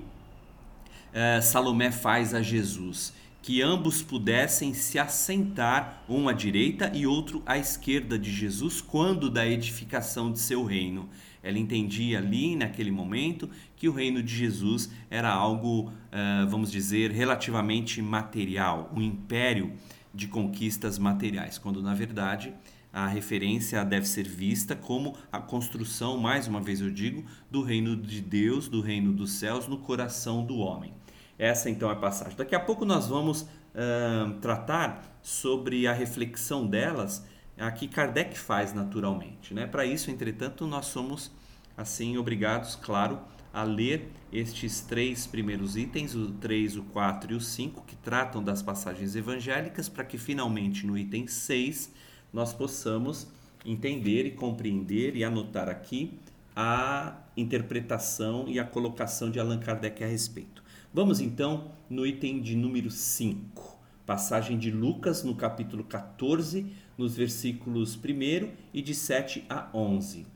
eh, 1.12 1.40
Salomé 1.40 1.90
faz 1.90 2.33
a 2.33 2.42
Jesus, 2.42 3.12
que 3.42 3.61
ambos 3.61 4.02
pudessem 4.02 4.72
se 4.72 4.98
assentar, 4.98 6.02
um 6.09 6.28
à 6.28 6.33
direita 6.33 6.90
e 6.94 7.07
outro 7.07 7.42
à 7.44 7.59
esquerda 7.59 8.18
de 8.18 8.33
Jesus, 8.33 8.80
quando 8.80 9.28
da 9.28 9.46
edificação 9.46 10.33
de 10.33 10.38
seu 10.38 10.64
reino. 10.64 11.09
Ela 11.42 11.59
entendia 11.59 12.18
ali, 12.18 12.57
naquele 12.57 12.90
momento, 12.90 13.50
que 13.85 13.88
o 13.90 13.92
reino 13.92 14.23
de 14.23 14.35
Jesus 14.35 14.88
era 15.11 15.31
algo, 15.31 15.90
uh, 15.90 16.49
vamos 16.49 16.73
dizer, 16.73 17.11
relativamente 17.11 18.01
material, 18.01 18.90
um 18.97 19.03
império 19.03 19.75
de 20.14 20.27
conquistas 20.27 20.99
materiais, 20.99 21.59
quando 21.59 21.83
na 21.83 21.92
verdade 21.92 22.55
a 22.90 23.07
referência 23.07 23.85
deve 23.85 24.07
ser 24.07 24.27
vista 24.27 24.75
como 24.75 25.14
a 25.31 25.38
construção, 25.38 26.16
mais 26.16 26.49
uma 26.49 26.62
vez 26.62 26.81
eu 26.81 26.90
digo, 26.90 27.27
do 27.51 27.61
reino 27.61 27.94
de 27.94 28.23
Deus, 28.23 28.68
do 28.68 28.81
reino 28.81 29.12
dos 29.12 29.33
céus 29.33 29.68
no 29.68 29.77
coração 29.77 30.47
do 30.47 30.57
homem. 30.57 30.94
Essa 31.38 31.68
então 31.68 31.90
é 31.90 31.92
a 31.92 31.97
passagem. 31.97 32.38
Daqui 32.38 32.55
a 32.55 32.61
pouco 32.61 32.87
nós 32.87 33.09
vamos 33.09 33.42
uh, 33.42 34.33
tratar 34.40 35.20
sobre 35.20 35.87
a 35.87 35.92
reflexão 35.92 36.66
delas, 36.66 37.23
a 37.59 37.70
que 37.70 37.87
Kardec 37.87 38.38
faz 38.38 38.73
naturalmente. 38.73 39.53
Né? 39.53 39.66
Para 39.66 39.85
isso, 39.85 40.11
entretanto, 40.11 40.66
nós 40.66 40.87
somos 40.87 41.31
assim 41.77 42.16
obrigados, 42.16 42.77
claro, 42.77 43.20
a 43.55 43.62
ler 43.62 44.11
estes 44.33 44.81
três 44.81 45.29
primeiros 45.29 45.77
itens, 45.77 46.12
o 46.17 46.33
3, 46.33 46.77
o 46.77 46.83
4 46.83 47.33
e 47.33 47.37
o 47.37 47.40
5, 47.40 47.85
que 47.87 47.95
tratam 47.95 48.43
das 48.43 48.61
passagens 48.61 49.14
evangélicas, 49.14 49.88
para 49.88 50.05
que 50.05 50.19
finalmente 50.19 50.85
no 50.85 50.99
item 50.99 51.29
6 51.29 51.93
nós 52.33 52.53
possamos 52.53 53.29
entender 53.64 54.27
e 54.27 54.33
compreender 54.33 55.14
e 55.14 55.23
anotar 55.23 55.69
aqui 55.69 56.19
a 56.57 57.17
interpretação 57.37 58.47
e 58.49 58.59
a 58.59 58.64
colocação 58.64 59.31
de 59.31 59.38
Allan 59.38 59.61
Kardec 59.61 60.03
a 60.03 60.07
respeito. 60.09 60.62
Vamos 60.93 61.21
então 61.21 61.71
no 61.88 62.05
item 62.05 62.40
de 62.40 62.57
número 62.57 62.90
5, 62.90 63.79
passagem 64.05 64.59
de 64.59 64.73
Lucas 64.73 65.23
no 65.23 65.37
capítulo 65.37 65.85
14, 65.85 66.67
nos 66.99 67.17
versículos 67.17 67.97
1 67.97 68.51
e 68.73 68.83
de 68.83 68.95
7 68.97 69.45
a 69.49 69.69
11. 69.73 70.27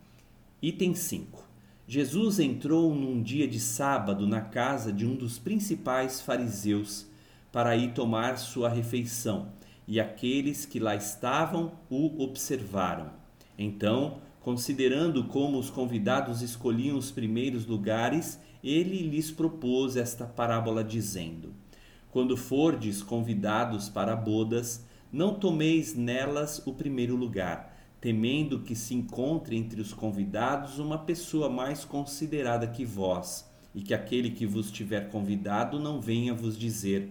Item 0.63 0.95
5. 0.95 1.48
Jesus 1.91 2.39
entrou 2.39 2.95
num 2.95 3.23
dia 3.23 3.49
de 3.49 3.59
sábado 3.59 4.27
na 4.27 4.43
casa 4.43 4.93
de 4.93 5.07
um 5.07 5.15
dos 5.15 5.39
principais 5.39 6.21
fariseus 6.21 7.07
para 7.51 7.75
ir 7.79 7.95
tomar 7.95 8.37
sua 8.37 8.69
refeição, 8.69 9.49
e 9.87 9.99
aqueles 9.99 10.67
que 10.67 10.79
lá 10.79 10.95
estavam 10.95 11.73
o 11.89 12.23
observaram. 12.23 13.09
Então, 13.57 14.19
considerando 14.43 15.25
como 15.25 15.59
os 15.59 15.71
convidados 15.71 16.43
escolhiam 16.43 16.99
os 16.99 17.11
primeiros 17.11 17.65
lugares, 17.65 18.39
ele 18.63 19.09
lhes 19.09 19.31
propôs 19.31 19.97
esta 19.97 20.27
parábola, 20.27 20.85
dizendo: 20.85 21.55
Quando 22.11 22.37
fordes 22.37 23.03
convidados 23.03 23.89
para 23.89 24.15
bodas, 24.15 24.85
não 25.11 25.37
tomeis 25.37 25.95
nelas 25.95 26.61
o 26.67 26.75
primeiro 26.75 27.17
lugar 27.17 27.68
temendo 28.01 28.61
que 28.61 28.75
se 28.75 28.95
encontre 28.95 29.57
entre 29.57 29.81
os 29.81 29.93
convidados 29.93 30.79
uma 30.79 30.99
pessoa 30.99 31.49
mais 31.49 31.85
considerada 31.85 32.67
que 32.67 32.85
vós, 32.85 33.49
e 33.75 33.83
que 33.83 33.93
aquele 33.93 34.31
que 34.31 34.47
vos 34.47 34.71
tiver 34.71 35.11
convidado 35.11 35.79
não 35.79 36.01
venha 36.01 36.35
vos 36.35 36.57
dizer: 36.57 37.11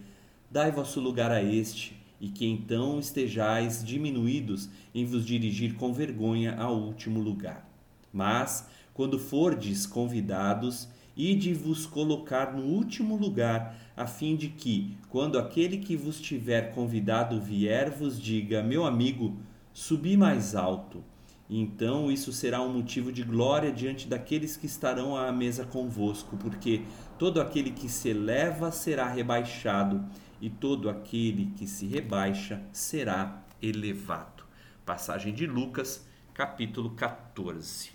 Dai 0.49 0.71
vosso 0.71 0.99
lugar 0.99 1.31
a 1.31 1.43
este, 1.43 1.95
e 2.19 2.29
que 2.29 2.45
então 2.45 2.99
estejais 2.99 3.83
diminuídos 3.83 4.69
em 4.93 5.05
vos 5.05 5.25
dirigir 5.25 5.75
com 5.75 5.93
vergonha 5.93 6.55
ao 6.55 6.75
último 6.75 7.19
lugar. 7.19 7.69
Mas, 8.11 8.67
quando 8.93 9.19
fordes 9.19 9.85
convidados, 9.85 10.87
ide 11.15 11.53
vos 11.53 11.85
colocar 11.85 12.53
no 12.55 12.63
último 12.63 13.15
lugar, 13.15 13.75
a 13.95 14.07
fim 14.07 14.35
de 14.35 14.49
que, 14.49 14.95
quando 15.09 15.37
aquele 15.37 15.77
que 15.77 15.95
vos 15.95 16.19
tiver 16.19 16.73
convidado 16.73 17.39
vier, 17.39 17.91
vos 17.91 18.19
diga: 18.19 18.63
Meu 18.63 18.85
amigo, 18.85 19.37
Subi 19.79 20.17
mais 20.17 20.55
alto. 20.55 21.03
Então 21.47 22.11
isso 22.11 22.33
será 22.33 22.59
um 22.59 22.73
motivo 22.73 23.11
de 23.11 23.21
glória 23.21 23.71
diante 23.71 24.07
daqueles 24.07 24.57
que 24.57 24.65
estarão 24.65 25.15
à 25.15 25.31
mesa 25.31 25.65
convosco, 25.65 26.35
porque 26.35 26.81
todo 27.19 27.39
aquele 27.39 27.69
que 27.69 27.87
se 27.87 28.09
eleva 28.09 28.71
será 28.71 29.07
rebaixado, 29.07 30.03
e 30.41 30.49
todo 30.49 30.89
aquele 30.89 31.53
que 31.55 31.67
se 31.67 31.85
rebaixa 31.85 32.59
será 32.73 33.45
elevado. 33.61 34.45
Passagem 34.83 35.31
de 35.31 35.45
Lucas, 35.45 36.07
capítulo 36.33 36.89
14. 36.95 37.91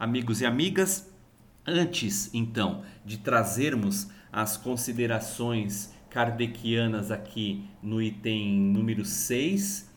Amigos 0.00 0.40
e 0.40 0.46
amigas, 0.46 1.14
antes 1.64 2.34
então 2.34 2.82
de 3.04 3.18
trazermos 3.18 4.08
as 4.32 4.56
considerações 4.56 5.94
kardecianas 6.10 7.12
aqui 7.12 7.64
no 7.80 8.02
item 8.02 8.58
número 8.58 9.04
6, 9.04 9.89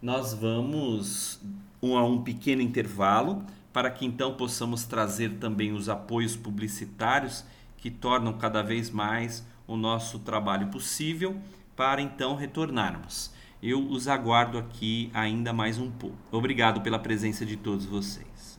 nós 0.00 0.32
vamos 0.32 1.40
um, 1.82 1.96
a 1.96 2.04
um 2.04 2.22
pequeno 2.22 2.62
intervalo 2.62 3.44
para 3.72 3.90
que 3.90 4.06
então 4.06 4.34
possamos 4.34 4.84
trazer 4.84 5.34
também 5.38 5.72
os 5.72 5.88
apoios 5.88 6.36
publicitários 6.36 7.44
que 7.76 7.90
tornam 7.90 8.32
cada 8.32 8.62
vez 8.62 8.90
mais 8.90 9.44
o 9.66 9.76
nosso 9.76 10.20
trabalho 10.20 10.68
possível 10.68 11.36
para 11.76 12.00
então 12.00 12.34
retornarmos. 12.34 13.32
Eu 13.60 13.84
os 13.88 14.06
aguardo 14.06 14.56
aqui 14.56 15.10
ainda 15.12 15.52
mais 15.52 15.78
um 15.78 15.90
pouco. 15.90 16.16
Obrigado 16.30 16.80
pela 16.80 16.98
presença 16.98 17.44
de 17.44 17.56
todos 17.56 17.84
vocês. 17.84 18.58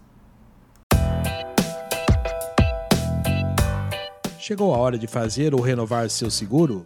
Chegou 4.38 4.74
a 4.74 4.78
hora 4.78 4.98
de 4.98 5.08
fazer 5.08 5.54
ou 5.54 5.62
renovar 5.62 6.10
seu 6.10 6.30
seguro? 6.30 6.86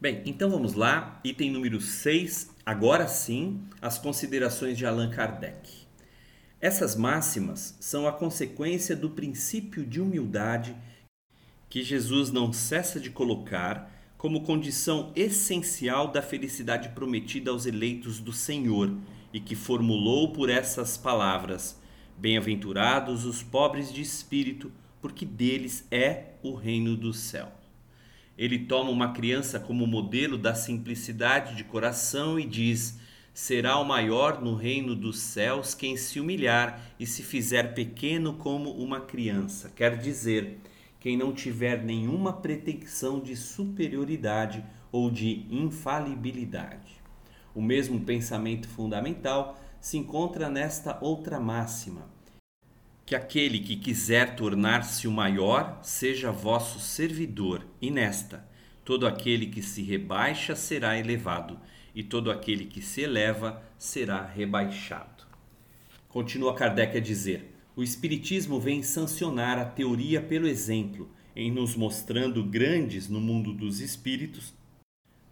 Bem, 0.00 0.22
então 0.24 0.48
vamos 0.48 0.72
lá, 0.72 1.20
item 1.22 1.50
número 1.50 1.80
6, 1.80 2.50
agora 2.64 3.06
sim, 3.06 3.60
as 3.82 3.98
considerações 3.98 4.78
de 4.78 4.86
Allan 4.86 5.10
Kardec. 5.10 5.86
Essas 6.60 6.96
máximas 6.96 7.76
são 7.78 8.08
a 8.08 8.12
consequência 8.12 8.96
do 8.96 9.10
princípio 9.10 9.84
de 9.84 10.00
humildade 10.00 10.74
que 11.68 11.82
Jesus 11.82 12.32
não 12.32 12.52
cessa 12.54 12.98
de 12.98 13.10
colocar 13.10 13.97
como 14.18 14.42
condição 14.42 15.12
essencial 15.14 16.08
da 16.08 16.20
felicidade 16.20 16.88
prometida 16.88 17.52
aos 17.52 17.64
eleitos 17.64 18.18
do 18.18 18.32
Senhor 18.32 18.92
e 19.32 19.38
que 19.38 19.54
formulou 19.54 20.32
por 20.32 20.50
essas 20.50 20.98
palavras: 20.98 21.80
Bem-aventurados 22.18 23.24
os 23.24 23.44
pobres 23.44 23.92
de 23.92 24.02
espírito, 24.02 24.72
porque 25.00 25.24
deles 25.24 25.86
é 25.90 26.32
o 26.42 26.52
reino 26.52 26.96
do 26.96 27.14
céu. 27.14 27.52
Ele 28.36 28.58
toma 28.58 28.90
uma 28.90 29.12
criança 29.12 29.60
como 29.60 29.86
modelo 29.86 30.36
da 30.36 30.54
simplicidade 30.54 31.54
de 31.54 31.62
coração 31.62 32.40
e 32.40 32.44
diz: 32.44 32.98
Será 33.32 33.78
o 33.78 33.84
maior 33.84 34.42
no 34.42 34.56
reino 34.56 34.96
dos 34.96 35.20
céus 35.20 35.74
quem 35.74 35.96
se 35.96 36.18
humilhar 36.18 36.82
e 36.98 37.06
se 37.06 37.22
fizer 37.22 37.72
pequeno 37.72 38.34
como 38.34 38.70
uma 38.72 39.00
criança. 39.00 39.72
Quer 39.76 39.96
dizer, 39.96 40.58
quem 41.00 41.16
não 41.16 41.32
tiver 41.32 41.82
nenhuma 41.82 42.32
pretensão 42.32 43.20
de 43.20 43.36
superioridade 43.36 44.64
ou 44.90 45.10
de 45.10 45.46
infalibilidade. 45.50 47.00
O 47.54 47.62
mesmo 47.62 48.00
pensamento 48.00 48.68
fundamental 48.68 49.58
se 49.80 49.96
encontra 49.96 50.48
nesta 50.48 50.98
outra 51.00 51.38
máxima: 51.38 52.08
que 53.06 53.14
aquele 53.14 53.60
que 53.60 53.76
quiser 53.76 54.36
tornar-se 54.36 55.08
o 55.08 55.12
maior 55.12 55.78
seja 55.82 56.30
vosso 56.30 56.78
servidor, 56.80 57.64
e 57.80 57.90
nesta, 57.90 58.46
todo 58.84 59.06
aquele 59.06 59.46
que 59.46 59.62
se 59.62 59.82
rebaixa 59.82 60.54
será 60.54 60.98
elevado, 60.98 61.58
e 61.94 62.02
todo 62.02 62.30
aquele 62.30 62.66
que 62.66 62.82
se 62.82 63.02
eleva 63.02 63.62
será 63.78 64.24
rebaixado. 64.24 65.26
Continua 66.08 66.54
Kardec 66.54 66.96
a 66.96 67.00
dizer: 67.00 67.57
o 67.78 67.82
Espiritismo 67.82 68.58
vem 68.58 68.82
sancionar 68.82 69.56
a 69.56 69.64
teoria 69.64 70.20
pelo 70.20 70.48
exemplo, 70.48 71.08
em 71.36 71.48
nos 71.48 71.76
mostrando 71.76 72.42
grandes 72.42 73.08
no 73.08 73.20
mundo 73.20 73.52
dos 73.52 73.80
espíritos 73.80 74.52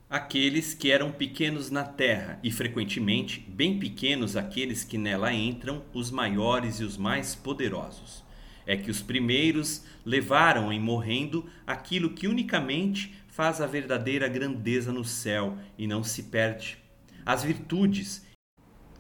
aqueles 0.09 0.72
que 0.72 0.92
eram 0.92 1.11
pequenos 1.11 1.70
na 1.70 1.82
terra 1.82 2.38
e 2.42 2.52
frequentemente 2.52 3.40
bem 3.40 3.78
pequenos 3.78 4.37
aqueles 4.37 4.85
que 4.85 4.96
nela 4.96 5.32
entram, 5.32 5.82
os 5.92 6.11
maiores 6.11 6.78
e 6.78 6.85
os 6.85 6.96
mais 6.96 7.35
poderosos. 7.35 8.24
É 8.64 8.76
que 8.76 8.90
os 8.90 9.02
primeiros 9.02 9.85
levaram 10.04 10.72
em 10.72 10.80
morrendo 10.80 11.46
aquilo 11.66 12.11
que 12.11 12.28
unicamente 12.28 13.14
faz 13.26 13.61
a 13.61 13.66
verdadeira 13.66 14.28
grandeza 14.28 14.92
no 14.92 15.04
céu 15.04 15.59
e 15.76 15.87
não 15.87 16.04
se 16.04 16.22
perde. 16.22 16.78
As 17.24 17.42
virtudes, 17.42 18.24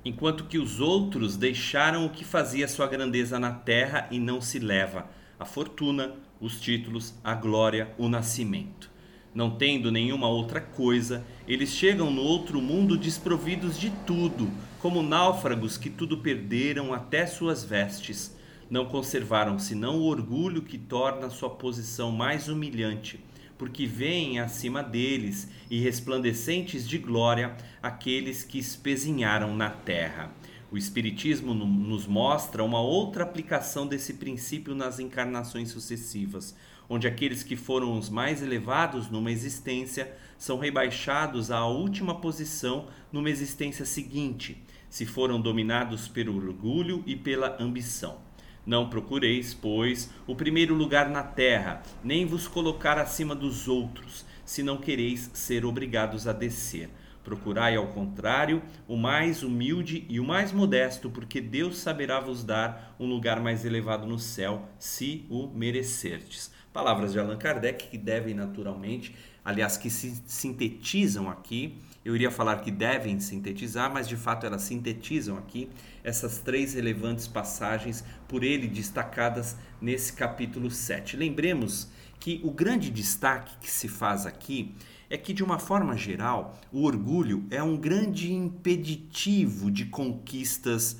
enquanto 0.06 0.44
que 0.44 0.56
os 0.56 0.78
outros 0.78 1.36
deixaram 1.36 2.06
o 2.06 2.10
que 2.10 2.24
fazia 2.24 2.68
sua 2.68 2.86
grandeza 2.86 3.40
na 3.40 3.50
terra 3.50 4.06
e 4.08 4.20
não 4.20 4.40
se 4.40 4.60
leva, 4.60 5.10
a 5.36 5.44
fortuna, 5.44 6.14
os 6.40 6.60
títulos, 6.60 7.12
a 7.24 7.34
glória, 7.34 7.92
o 7.98 8.08
nascimento. 8.08 8.88
Não 9.34 9.50
tendo 9.50 9.90
nenhuma 9.90 10.28
outra 10.28 10.60
coisa, 10.60 11.26
eles 11.48 11.70
chegam 11.70 12.08
no 12.08 12.22
outro 12.22 12.62
mundo 12.62 12.96
desprovidos 12.96 13.76
de 13.80 13.90
tudo, 14.06 14.48
como 14.80 15.02
náufragos 15.02 15.76
que 15.76 15.90
tudo 15.90 16.18
perderam 16.18 16.94
até 16.94 17.26
suas 17.26 17.64
vestes. 17.64 18.36
Não 18.70 18.84
conservaram 18.84 19.58
senão 19.58 19.98
o 19.98 20.04
orgulho 20.04 20.62
que 20.62 20.78
torna 20.78 21.30
sua 21.30 21.50
posição 21.50 22.12
mais 22.12 22.46
humilhante, 22.46 23.18
porque 23.58 23.86
veem 23.86 24.38
acima 24.38 24.82
deles 24.82 25.48
e 25.70 25.80
resplandecentes 25.80 26.88
de 26.88 26.98
glória 26.98 27.56
aqueles 27.82 28.42
que 28.42 28.58
espezinharam 28.58 29.56
na 29.56 29.70
terra. 29.70 30.32
O 30.70 30.76
Espiritismo 30.76 31.54
nos 31.54 32.06
mostra 32.06 32.62
uma 32.62 32.80
outra 32.80 33.22
aplicação 33.22 33.86
desse 33.86 34.14
princípio 34.14 34.74
nas 34.74 34.98
encarnações 34.98 35.70
sucessivas 35.70 36.54
onde 36.88 37.06
aqueles 37.06 37.42
que 37.42 37.56
foram 37.56 37.98
os 37.98 38.08
mais 38.08 38.42
elevados 38.42 39.10
numa 39.10 39.30
existência 39.30 40.12
são 40.38 40.58
rebaixados 40.58 41.50
à 41.50 41.66
última 41.66 42.20
posição 42.20 42.88
numa 43.12 43.30
existência 43.30 43.84
seguinte, 43.84 44.62
se 44.88 45.04
foram 45.04 45.40
dominados 45.40 46.08
pelo 46.08 46.36
orgulho 46.36 47.02
e 47.06 47.16
pela 47.16 47.60
ambição. 47.60 48.25
Não 48.66 48.90
procureis, 48.90 49.54
pois, 49.54 50.10
o 50.26 50.34
primeiro 50.34 50.74
lugar 50.74 51.08
na 51.08 51.22
terra, 51.22 51.82
nem 52.02 52.26
vos 52.26 52.48
colocar 52.48 52.98
acima 52.98 53.32
dos 53.32 53.68
outros, 53.68 54.26
se 54.44 54.60
não 54.60 54.76
quereis 54.76 55.30
ser 55.32 55.64
obrigados 55.64 56.26
a 56.26 56.32
descer. 56.32 56.90
Procurai, 57.22 57.76
ao 57.76 57.86
contrário, 57.88 58.60
o 58.88 58.96
mais 58.96 59.44
humilde 59.44 60.04
e 60.08 60.18
o 60.18 60.24
mais 60.24 60.52
modesto, 60.52 61.08
porque 61.08 61.40
Deus 61.40 61.78
saberá 61.78 62.18
vos 62.18 62.42
dar 62.42 62.96
um 62.98 63.06
lugar 63.06 63.40
mais 63.40 63.64
elevado 63.64 64.04
no 64.04 64.18
céu, 64.18 64.68
se 64.78 65.26
o 65.30 65.46
merecerdes. 65.46 66.52
Palavras 66.72 67.12
de 67.12 67.20
Allan 67.20 67.38
Kardec 67.38 67.88
que 67.88 67.96
devem 67.96 68.34
naturalmente, 68.34 69.14
aliás, 69.46 69.76
que 69.76 69.88
se 69.88 70.20
sintetizam 70.26 71.30
aqui. 71.30 71.78
Eu 72.04 72.16
iria 72.16 72.32
falar 72.32 72.56
que 72.56 72.70
devem 72.70 73.20
sintetizar, 73.20 73.92
mas 73.92 74.08
de 74.08 74.16
fato 74.16 74.44
elas 74.44 74.62
sintetizam 74.62 75.38
aqui 75.38 75.70
essas 76.02 76.38
três 76.38 76.74
relevantes 76.74 77.28
passagens 77.28 78.04
por 78.26 78.42
ele 78.42 78.66
destacadas 78.66 79.56
nesse 79.80 80.12
capítulo 80.12 80.68
7. 80.68 81.16
Lembremos 81.16 81.88
que 82.18 82.40
o 82.42 82.50
grande 82.50 82.90
destaque 82.90 83.56
que 83.60 83.70
se 83.70 83.86
faz 83.86 84.26
aqui 84.26 84.74
é 85.08 85.16
que, 85.16 85.32
de 85.32 85.44
uma 85.44 85.60
forma 85.60 85.96
geral, 85.96 86.58
o 86.72 86.82
orgulho 86.82 87.46
é 87.48 87.62
um 87.62 87.76
grande 87.76 88.32
impeditivo 88.32 89.70
de 89.70 89.86
conquistas 89.86 90.96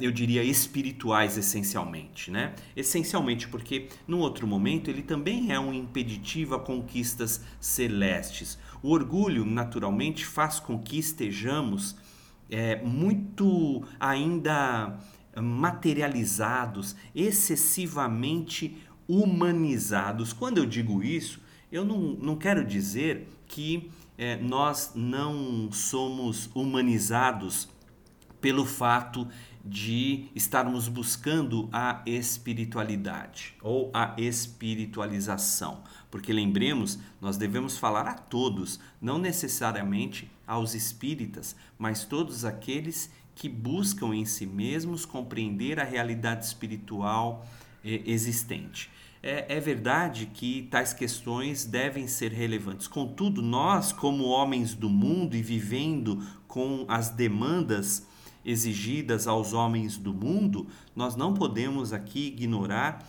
eu 0.00 0.10
diria, 0.10 0.42
espirituais 0.42 1.38
essencialmente, 1.38 2.30
né? 2.30 2.54
Essencialmente 2.74 3.46
porque, 3.48 3.88
num 4.06 4.18
outro 4.18 4.46
momento, 4.46 4.90
ele 4.90 5.02
também 5.02 5.52
é 5.52 5.60
um 5.60 5.72
impeditivo 5.72 6.56
a 6.56 6.60
conquistas 6.60 7.40
celestes. 7.60 8.58
O 8.82 8.90
orgulho, 8.90 9.44
naturalmente, 9.44 10.26
faz 10.26 10.58
com 10.58 10.78
que 10.78 10.98
estejamos 10.98 11.96
é, 12.50 12.82
muito 12.82 13.84
ainda 13.98 14.98
materializados, 15.40 16.96
excessivamente 17.14 18.76
humanizados. 19.06 20.32
Quando 20.32 20.58
eu 20.58 20.66
digo 20.66 21.02
isso, 21.02 21.40
eu 21.70 21.84
não, 21.84 21.98
não 21.98 22.36
quero 22.36 22.64
dizer 22.64 23.28
que 23.46 23.90
é, 24.18 24.36
nós 24.36 24.92
não 24.94 25.70
somos 25.70 26.50
humanizados 26.54 27.68
pelo 28.40 28.64
fato 28.64 29.28
de 29.64 30.28
estarmos 30.34 30.88
buscando 30.88 31.68
a 31.72 32.02
espiritualidade 32.06 33.54
ou 33.62 33.90
a 33.92 34.14
espiritualização. 34.16 35.82
Porque 36.10 36.32
lembremos, 36.32 36.98
nós 37.20 37.36
devemos 37.36 37.76
falar 37.78 38.06
a 38.06 38.14
todos, 38.14 38.80
não 39.00 39.18
necessariamente 39.18 40.30
aos 40.46 40.74
espíritas, 40.74 41.54
mas 41.78 42.04
todos 42.04 42.44
aqueles 42.44 43.10
que 43.34 43.48
buscam 43.48 44.14
em 44.14 44.24
si 44.24 44.46
mesmos 44.46 45.04
compreender 45.04 45.78
a 45.78 45.84
realidade 45.84 46.44
espiritual 46.44 47.46
eh, 47.84 48.02
existente. 48.06 48.90
É, 49.22 49.56
é, 49.56 49.60
verdade 49.60 50.26
que 50.32 50.66
tais 50.70 50.94
questões 50.94 51.66
devem 51.66 52.06
ser 52.06 52.32
relevantes. 52.32 52.88
Contudo, 52.88 53.42
nós, 53.42 53.92
como 53.92 54.24
homens 54.24 54.74
do 54.74 54.88
mundo 54.88 55.36
e 55.36 55.42
vivendo 55.42 56.26
com 56.48 56.86
as 56.88 57.10
demandas 57.10 58.06
exigidas 58.44 59.26
aos 59.26 59.52
homens 59.52 59.96
do 59.96 60.12
mundo, 60.12 60.66
nós 60.94 61.16
não 61.16 61.34
podemos 61.34 61.92
aqui 61.92 62.28
ignorar 62.28 63.06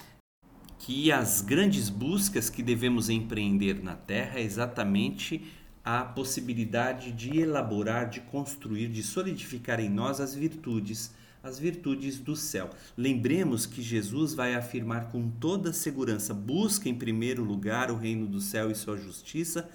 que 0.80 1.12
as 1.12 1.42
grandes 1.42 1.90
buscas 1.90 2.50
que 2.50 2.64
devemos 2.64 3.10
empreender 3.10 3.84
na 3.84 3.96
Terra 3.96 4.40
é 4.40 4.44
exatamente 4.44 5.44
a 5.84 6.04
possibilidade 6.04 7.12
de 7.12 7.40
elaborar, 7.40 8.10
de 8.10 8.22
construir, 8.22 8.88
de 8.88 9.04
solidificar 9.04 9.80
em 9.80 9.90
nós 9.90 10.20
as 10.20 10.34
virtudes, 10.34 11.14
as 11.44 11.60
virtudes 11.60 12.20
do 12.20 12.36
céu. 12.36 12.70
Lembremos 12.98 13.66
que 13.66 13.82
Jesus 13.82 14.34
vai 14.34 14.56
afirmar 14.56 15.12
com 15.12 15.30
toda 15.30 15.74
segurança: 15.74 16.34
busca 16.34 16.90
em 16.90 16.96
primeiro 16.96 17.44
lugar 17.44 17.92
o 17.92 17.96
reino 17.96 18.28
do 18.28 18.40
céu 18.40 18.70
e 18.72 18.76
sua 18.76 18.98
justiça, 18.98 19.70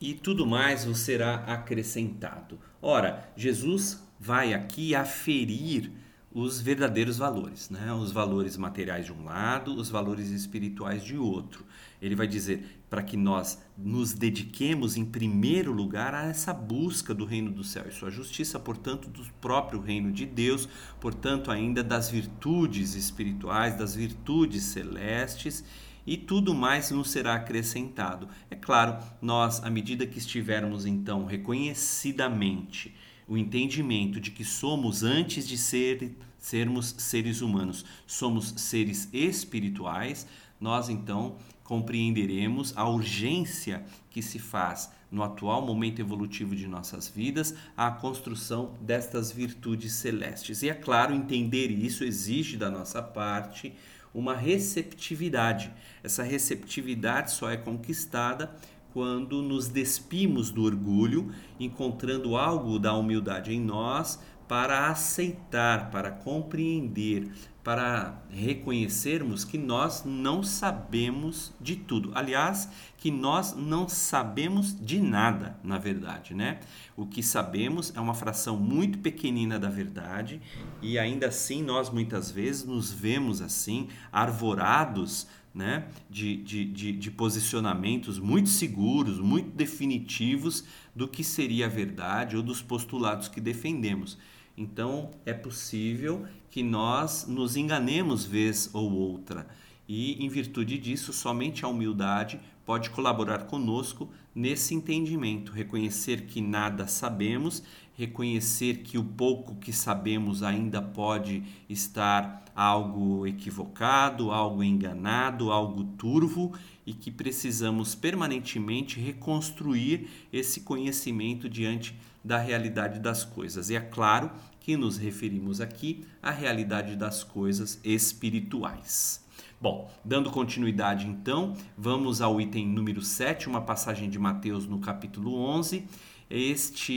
e 0.00 0.14
tudo 0.14 0.46
mais 0.46 0.84
vos 0.86 1.00
será 1.00 1.36
acrescentado. 1.44 2.58
Ora, 2.80 3.30
Jesus 3.36 4.02
vai 4.20 4.52
aqui 4.52 4.94
aferir 4.94 5.90
os 6.32 6.60
verdadeiros 6.60 7.16
valores, 7.16 7.70
né? 7.70 7.92
os 7.92 8.12
valores 8.12 8.56
materiais 8.56 9.06
de 9.06 9.12
um 9.12 9.24
lado, 9.24 9.74
os 9.74 9.88
valores 9.88 10.28
espirituais 10.28 11.02
de 11.02 11.16
outro. 11.16 11.64
Ele 12.00 12.14
vai 12.14 12.28
dizer 12.28 12.84
para 12.88 13.02
que 13.02 13.16
nós 13.16 13.60
nos 13.76 14.12
dediquemos 14.12 14.96
em 14.96 15.04
primeiro 15.04 15.72
lugar 15.72 16.14
a 16.14 16.26
essa 16.26 16.52
busca 16.52 17.12
do 17.12 17.24
reino 17.24 17.50
do 17.50 17.64
céu 17.64 17.84
e 17.88 17.92
sua 17.92 18.10
justiça, 18.10 18.60
portanto, 18.60 19.08
do 19.08 19.24
próprio 19.40 19.80
reino 19.80 20.12
de 20.12 20.24
Deus, 20.24 20.68
portanto, 21.00 21.50
ainda 21.50 21.82
das 21.82 22.10
virtudes 22.10 22.94
espirituais, 22.94 23.76
das 23.76 23.96
virtudes 23.96 24.62
celestes 24.64 25.64
e 26.06 26.16
tudo 26.16 26.54
mais 26.54 26.90
nos 26.90 27.10
será 27.10 27.34
acrescentado. 27.34 28.28
É 28.48 28.54
claro, 28.54 29.02
nós, 29.20 29.64
à 29.64 29.70
medida 29.70 30.06
que 30.06 30.18
estivermos 30.18 30.86
então 30.86 31.24
reconhecidamente 31.24 32.94
o 33.30 33.38
entendimento 33.38 34.20
de 34.20 34.32
que 34.32 34.44
somos, 34.44 35.04
antes 35.04 35.46
de 35.46 35.56
ser, 35.56 36.16
sermos 36.36 36.96
seres 36.98 37.40
humanos, 37.40 37.84
somos 38.04 38.52
seres 38.56 39.08
espirituais, 39.12 40.26
nós 40.60 40.88
então 40.88 41.36
compreenderemos 41.62 42.76
a 42.76 42.88
urgência 42.88 43.84
que 44.10 44.20
se 44.20 44.40
faz 44.40 44.90
no 45.12 45.22
atual 45.22 45.64
momento 45.64 46.00
evolutivo 46.00 46.56
de 46.56 46.66
nossas 46.66 47.06
vidas 47.06 47.54
a 47.76 47.88
construção 47.88 48.74
destas 48.80 49.30
virtudes 49.30 49.92
celestes. 49.92 50.64
E 50.64 50.68
é 50.68 50.74
claro, 50.74 51.14
entender 51.14 51.70
isso 51.70 52.02
exige 52.02 52.56
da 52.56 52.68
nossa 52.68 53.00
parte 53.00 53.72
uma 54.12 54.34
receptividade. 54.34 55.70
Essa 56.02 56.24
receptividade 56.24 57.30
só 57.30 57.48
é 57.48 57.56
conquistada 57.56 58.52
quando 58.92 59.42
nos 59.42 59.68
despimos 59.68 60.50
do 60.50 60.62
orgulho, 60.64 61.30
encontrando 61.58 62.36
algo 62.36 62.78
da 62.78 62.94
humildade 62.94 63.52
em 63.52 63.60
nós 63.60 64.18
para 64.50 64.88
aceitar, 64.88 65.92
para 65.92 66.10
compreender, 66.10 67.30
para 67.62 68.20
reconhecermos 68.30 69.44
que 69.44 69.56
nós 69.56 70.02
não 70.04 70.42
sabemos 70.42 71.52
de 71.60 71.76
tudo. 71.76 72.10
Aliás, 72.16 72.68
que 72.96 73.12
nós 73.12 73.54
não 73.54 73.88
sabemos 73.88 74.74
de 74.74 74.98
nada, 74.98 75.56
na 75.62 75.78
verdade, 75.78 76.34
né? 76.34 76.58
O 76.96 77.06
que 77.06 77.22
sabemos 77.22 77.92
é 77.94 78.00
uma 78.00 78.12
fração 78.12 78.56
muito 78.56 78.98
pequenina 78.98 79.56
da 79.56 79.68
verdade 79.68 80.42
e 80.82 80.98
ainda 80.98 81.28
assim 81.28 81.62
nós 81.62 81.88
muitas 81.88 82.28
vezes 82.30 82.64
nos 82.64 82.90
vemos 82.90 83.40
assim, 83.40 83.88
arvorados 84.10 85.28
né, 85.54 85.88
de, 86.08 86.36
de, 86.36 86.64
de, 86.64 86.92
de, 86.92 87.10
posicionamentos 87.10 88.18
muito 88.18 88.48
seguros, 88.48 89.18
muito 89.18 89.50
definitivos 89.50 90.64
do 90.94 91.08
que 91.08 91.24
seria 91.24 91.66
a 91.66 91.68
verdade 91.68 92.36
ou 92.36 92.42
dos 92.42 92.62
postulados 92.62 93.26
que 93.26 93.40
defendemos. 93.40 94.16
Então 94.56 95.10
é 95.26 95.32
possível 95.32 96.24
que 96.50 96.62
nós 96.62 97.26
nos 97.26 97.56
enganemos 97.56 98.24
vez 98.24 98.70
ou 98.72 98.92
outra. 98.92 99.46
E 99.88 100.24
em 100.24 100.28
virtude 100.28 100.78
disso, 100.78 101.12
somente 101.12 101.64
a 101.64 101.68
humildade 101.68 102.40
pode 102.64 102.90
colaborar 102.90 103.46
conosco 103.46 104.08
nesse 104.32 104.72
entendimento, 104.72 105.50
reconhecer 105.50 106.26
que 106.26 106.40
nada 106.40 106.86
sabemos, 106.86 107.64
reconhecer 108.00 108.78
que 108.78 108.96
o 108.96 109.04
pouco 109.04 109.56
que 109.56 109.74
sabemos 109.74 110.42
ainda 110.42 110.80
pode 110.80 111.42
estar 111.68 112.42
algo 112.56 113.26
equivocado, 113.26 114.30
algo 114.30 114.64
enganado, 114.64 115.52
algo 115.52 115.84
turvo 115.84 116.54
e 116.86 116.94
que 116.94 117.10
precisamos 117.10 117.94
permanentemente 117.94 118.98
reconstruir 118.98 120.08
esse 120.32 120.62
conhecimento 120.62 121.46
diante 121.46 121.94
da 122.24 122.38
realidade 122.38 122.98
das 123.00 123.22
coisas. 123.22 123.68
E 123.68 123.76
é 123.76 123.80
claro 123.80 124.30
que 124.60 124.78
nos 124.78 124.96
referimos 124.96 125.60
aqui 125.60 126.06
à 126.22 126.30
realidade 126.30 126.96
das 126.96 127.22
coisas 127.22 127.78
espirituais. 127.84 129.22
Bom, 129.60 129.90
dando 130.02 130.30
continuidade 130.30 131.06
então, 131.06 131.54
vamos 131.76 132.22
ao 132.22 132.40
item 132.40 132.66
número 132.66 133.02
7, 133.02 133.46
uma 133.46 133.60
passagem 133.60 134.08
de 134.08 134.18
Mateus 134.18 134.66
no 134.66 134.78
capítulo 134.78 135.34
11 135.34 135.84
este 136.30 136.92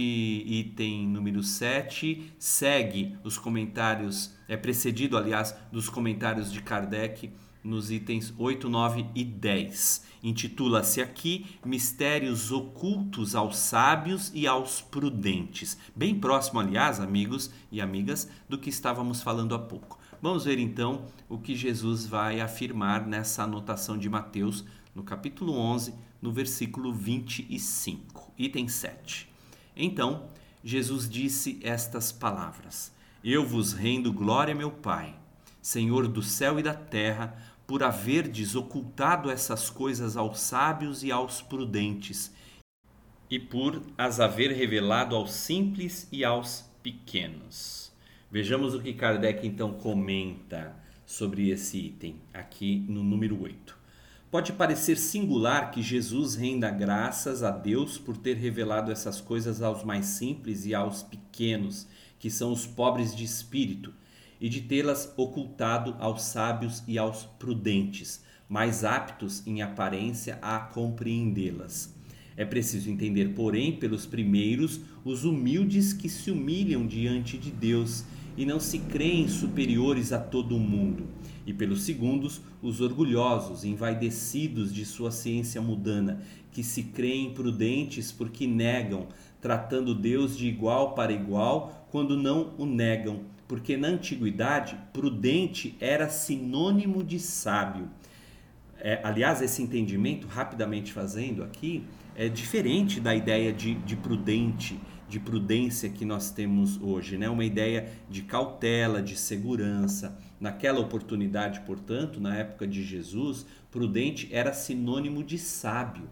item 0.46 1.08
número 1.08 1.41
7 1.41 2.34
segue 2.38 3.17
os 3.24 3.36
comentários, 3.36 4.32
é 4.48 4.56
precedido, 4.56 5.17
aliás, 5.17 5.56
dos 5.72 5.89
comentários 5.89 6.52
de 6.52 6.62
Kardec 6.62 7.32
nos 7.63 7.89
itens 7.89 8.34
8, 8.38 8.69
9 8.69 9.06
e 9.15 9.24
10. 9.24 10.06
Intitula-se 10.22 11.02
aqui 11.02 11.46
Mistérios 11.65 12.52
Ocultos 12.52 13.36
aos 13.36 13.58
Sábios 13.58 14.32
e 14.36 14.46
aos 14.46 14.82
Prudentes. 14.82 15.78
Bem 15.96 16.19
próximo, 16.19 16.60
aliás, 16.60 17.00
amigos 17.00 17.50
e 17.72 17.82
amigas, 17.82 18.30
do 18.48 18.60
que 18.60 18.69
estávamos 18.69 19.24
falando 19.24 19.56
há 19.56 19.60
pouco. 19.60 19.98
Vamos 20.22 20.46
ver 20.46 20.60
então 20.60 21.06
o 21.28 21.39
que 21.39 21.56
Jesus 21.56 22.06
vai 22.06 22.39
afirmar 22.39 23.08
nessa 23.08 23.43
anotação 23.43 23.98
de 23.98 24.10
Mateus, 24.10 24.63
no 24.93 25.04
capítulo 25.04 25.58
11, 25.58 25.93
no 26.22 26.32
versículo 26.32 26.93
25. 26.93 28.12
Item 28.38 28.67
7. 28.67 29.30
Então 29.76 30.28
Jesus 30.63 31.10
disse 31.10 31.60
estas 31.62 32.12
palavras: 32.12 32.91
Eu 33.24 33.46
vos 33.46 33.74
rendo 33.74 34.13
glória, 34.13 34.56
meu 34.56 34.72
Pai, 34.72 35.15
Senhor 35.62 36.08
do 36.08 36.22
céu 36.22 36.60
e 36.60 36.63
da 36.63 36.74
terra, 36.74 37.38
por 37.67 37.84
haverdes 37.84 38.56
ocultado 38.56 39.30
essas 39.30 39.69
coisas 39.69 40.15
aos 40.15 40.39
sábios 40.39 41.04
e 41.04 41.12
aos 41.12 41.41
prudentes, 41.41 42.34
e 43.30 43.39
por 43.39 43.82
as 43.98 44.19
haver 44.19 44.52
revelado 44.52 45.15
aos 45.15 45.34
simples 45.34 46.08
e 46.12 46.24
aos 46.24 46.69
pequenos. 46.82 47.91
Vejamos 48.32 48.74
o 48.74 48.82
que 48.82 48.93
Kardec 48.93 49.46
então 49.46 49.74
comenta 49.74 50.76
sobre 51.06 51.50
esse 51.50 51.78
item, 51.78 52.15
aqui 52.34 52.86
no 52.88 53.04
número 53.04 53.41
8. 53.41 53.83
Pode 54.34 54.52
parecer 54.52 54.98
singular 54.98 55.69
que 55.69 55.80
Jesus 55.84 56.34
renda 56.34 56.67
graças 56.72 57.43
a 57.43 57.52
Deus 57.52 58.00
por 58.00 58.17
ter 58.17 58.36
revelado 58.36 58.91
essas 58.91 59.22
coisas 59.22 59.62
aos 59.62 59.84
mais 59.84 60.08
simples 60.08 60.65
e 60.65 60.74
aos 60.74 61.04
pequenos, 61.04 61.86
que 62.17 62.32
são 62.32 62.52
os 62.52 62.65
pobres 62.65 63.15
de 63.15 63.24
espírito, 63.24 63.93
e 64.41 64.50
de 64.50 64.62
tê-las 64.62 65.13
ocultado 65.17 65.96
aos 66.00 66.24
sábios 66.24 66.82
e 66.88 66.98
aos 66.98 67.26
prudentes, 67.38 68.24
mais 68.50 68.84
aptos 68.84 69.46
em 69.46 69.62
aparência 69.62 70.39
a 70.41 70.58
compreendê-las. 70.58 71.93
É 72.36 72.43
preciso 72.43 72.89
entender, 72.89 73.36
porém, 73.36 73.74
pelos 73.74 74.08
primeiros, 74.08 74.82
os 75.06 75.26
humildes 75.26 75.93
que 75.93 76.10
se 76.10 76.32
humilham 76.32 76.88
diante 76.88 77.38
de 77.38 77.52
Deus 77.52 78.04
e 78.36 78.48
não 78.48 78.60
se 78.60 78.80
creem 78.80 79.28
superiores 79.28 80.12
a 80.12 80.17
todo 80.17 80.56
o 80.56 80.60
mundo 80.60 81.08
e 81.45 81.53
pelos 81.53 81.84
segundos, 81.84 82.41
os 82.62 82.82
orgulhosos, 82.82 83.63
envaidecidos 83.63 84.73
de 84.73 84.86
sua 84.86 85.12
ciência 85.12 85.62
mudana, 85.62 86.21
que 86.51 86.63
se 86.63 86.84
creem 86.84 87.34
prudentes 87.34 88.12
porque 88.12 88.47
negam, 88.47 89.08
tratando 89.41 89.93
Deus 89.93 90.38
de 90.38 90.47
igual 90.47 90.93
para 90.93 91.12
igual, 91.12 91.88
quando 91.91 92.15
não 92.15 92.53
o 92.58 92.65
negam, 92.65 93.21
porque 93.47 93.75
na 93.75 93.89
antiguidade, 93.89 94.77
prudente 94.93 95.75
era 95.79 96.10
sinônimo 96.10 97.03
de 97.03 97.19
sábio. 97.19 97.89
É, 98.79 98.99
aliás, 99.03 99.41
esse 99.41 99.62
entendimento, 99.62 100.27
rapidamente 100.27 100.91
fazendo 100.91 101.43
aqui, 101.43 101.84
é 102.15 102.27
diferente 102.29 102.99
da 102.99 103.15
ideia 103.15 103.51
de, 103.51 103.75
de 103.75 103.95
prudente, 103.95 104.79
de 105.08 105.19
prudência 105.19 105.89
que 105.89 106.06
nós 106.06 106.32
temos 106.32 106.82
hoje, 106.82 107.17
né? 107.17 107.29
Uma 107.29 107.45
ideia 107.45 107.88
de 108.10 108.23
cautela, 108.23 109.01
de 109.01 109.15
segurança. 109.15 110.17
Naquela 110.43 110.82
oportunidade, 110.82 111.62
portanto, 111.62 112.19
na 112.19 112.36
época 112.36 112.67
de 112.67 112.84
Jesus, 112.84 113.45
prudente 113.71 114.27
era 114.29 114.51
sinônimo 114.51 115.23
de 115.23 115.38
sábio. 115.38 116.03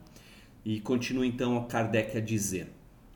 E 0.64 0.80
continua 0.80 1.28
então 1.28 1.62
Kardec 1.68 2.18
a 2.18 2.22
dizer: 2.22 2.72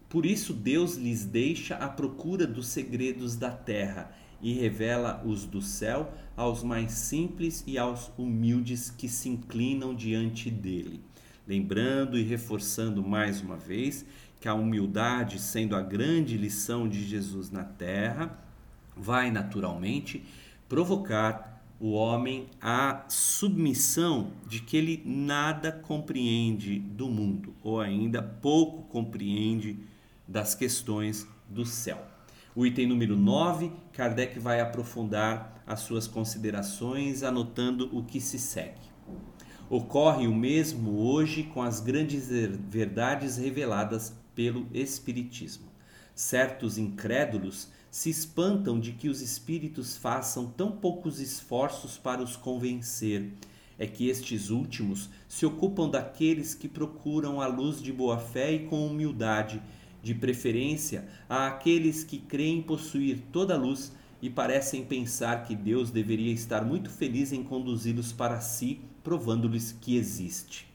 Por 0.09 0.25
isso 0.25 0.51
Deus 0.51 0.97
lhes 0.97 1.23
deixa 1.23 1.75
a 1.77 1.87
procura 1.87 2.45
dos 2.45 2.67
segredos 2.67 3.37
da 3.37 3.49
terra 3.49 4.11
e 4.41 4.51
revela 4.55 5.23
os 5.25 5.45
do 5.45 5.61
céu 5.61 6.13
aos 6.35 6.63
mais 6.63 6.91
simples 6.91 7.63
e 7.65 7.77
aos 7.77 8.11
humildes 8.17 8.89
que 8.89 9.07
se 9.07 9.29
inclinam 9.29 9.95
diante 9.95 10.51
dele. 10.51 10.99
Lembrando 11.47 12.19
e 12.19 12.23
reforçando 12.23 13.01
mais 13.01 13.39
uma 13.39 13.55
vez 13.55 14.05
que 14.41 14.49
a 14.49 14.53
humildade, 14.53 15.39
sendo 15.39 15.77
a 15.77 15.81
grande 15.81 16.37
lição 16.37 16.89
de 16.89 17.01
Jesus 17.01 17.49
na 17.49 17.63
terra, 17.63 18.37
vai 18.97 19.31
naturalmente 19.31 20.21
provocar 20.67 21.55
o 21.79 21.91
homem 21.91 22.47
à 22.61 23.05
submissão 23.09 24.31
de 24.47 24.61
que 24.61 24.77
ele 24.77 25.03
nada 25.05 25.71
compreende 25.71 26.79
do 26.79 27.07
mundo, 27.07 27.53
ou 27.61 27.81
ainda 27.81 28.21
pouco 28.21 28.83
compreende 28.83 29.79
das 30.27 30.55
questões 30.55 31.27
do 31.49 31.65
céu. 31.65 32.05
O 32.55 32.65
item 32.65 32.87
número 32.87 33.17
9, 33.17 33.71
Kardec 33.91 34.39
vai 34.39 34.61
aprofundar 34.61 35.61
as 35.67 35.81
suas 35.81 36.07
considerações, 36.07 37.21
anotando 37.21 37.89
o 37.91 38.03
que 38.03 38.21
se 38.21 38.39
segue. 38.39 38.85
Ocorre 39.69 40.27
o 40.27 40.33
mesmo 40.33 40.91
hoje 40.99 41.43
com 41.43 41.61
as 41.61 41.79
grandes 41.79 42.29
verdades 42.29 43.37
reveladas 43.37 44.13
pelo 44.33 44.67
Espiritismo. 44.73 45.65
Certos 46.13 46.77
incrédulos 46.77 47.69
se 47.95 48.09
espantam 48.09 48.77
de 48.77 48.91
que 48.91 49.07
os 49.07 49.21
espíritos 49.21 49.95
façam 49.95 50.47
tão 50.47 50.69
poucos 50.69 51.21
esforços 51.21 51.97
para 51.97 52.21
os 52.21 52.35
convencer. 52.35 53.31
É 53.79 53.87
que 53.87 54.09
estes 54.09 54.49
últimos 54.49 55.09
se 55.29 55.45
ocupam 55.45 55.87
daqueles 55.87 56.53
que 56.53 56.67
procuram 56.67 57.39
a 57.39 57.47
luz 57.47 57.81
de 57.81 57.93
boa 57.93 58.17
fé 58.17 58.51
e 58.51 58.67
com 58.67 58.85
humildade, 58.85 59.61
de 60.03 60.13
preferência 60.13 61.07
àqueles 61.29 62.03
que 62.03 62.17
creem 62.17 62.61
possuir 62.61 63.23
toda 63.31 63.53
a 63.53 63.57
luz 63.57 63.93
e 64.21 64.29
parecem 64.29 64.83
pensar 64.83 65.45
que 65.45 65.55
Deus 65.55 65.89
deveria 65.89 66.33
estar 66.33 66.65
muito 66.65 66.89
feliz 66.89 67.31
em 67.31 67.43
conduzi-los 67.43 68.11
para 68.11 68.41
si, 68.41 68.81
provando-lhes 69.05 69.71
que 69.71 69.95
existe. 69.95 70.67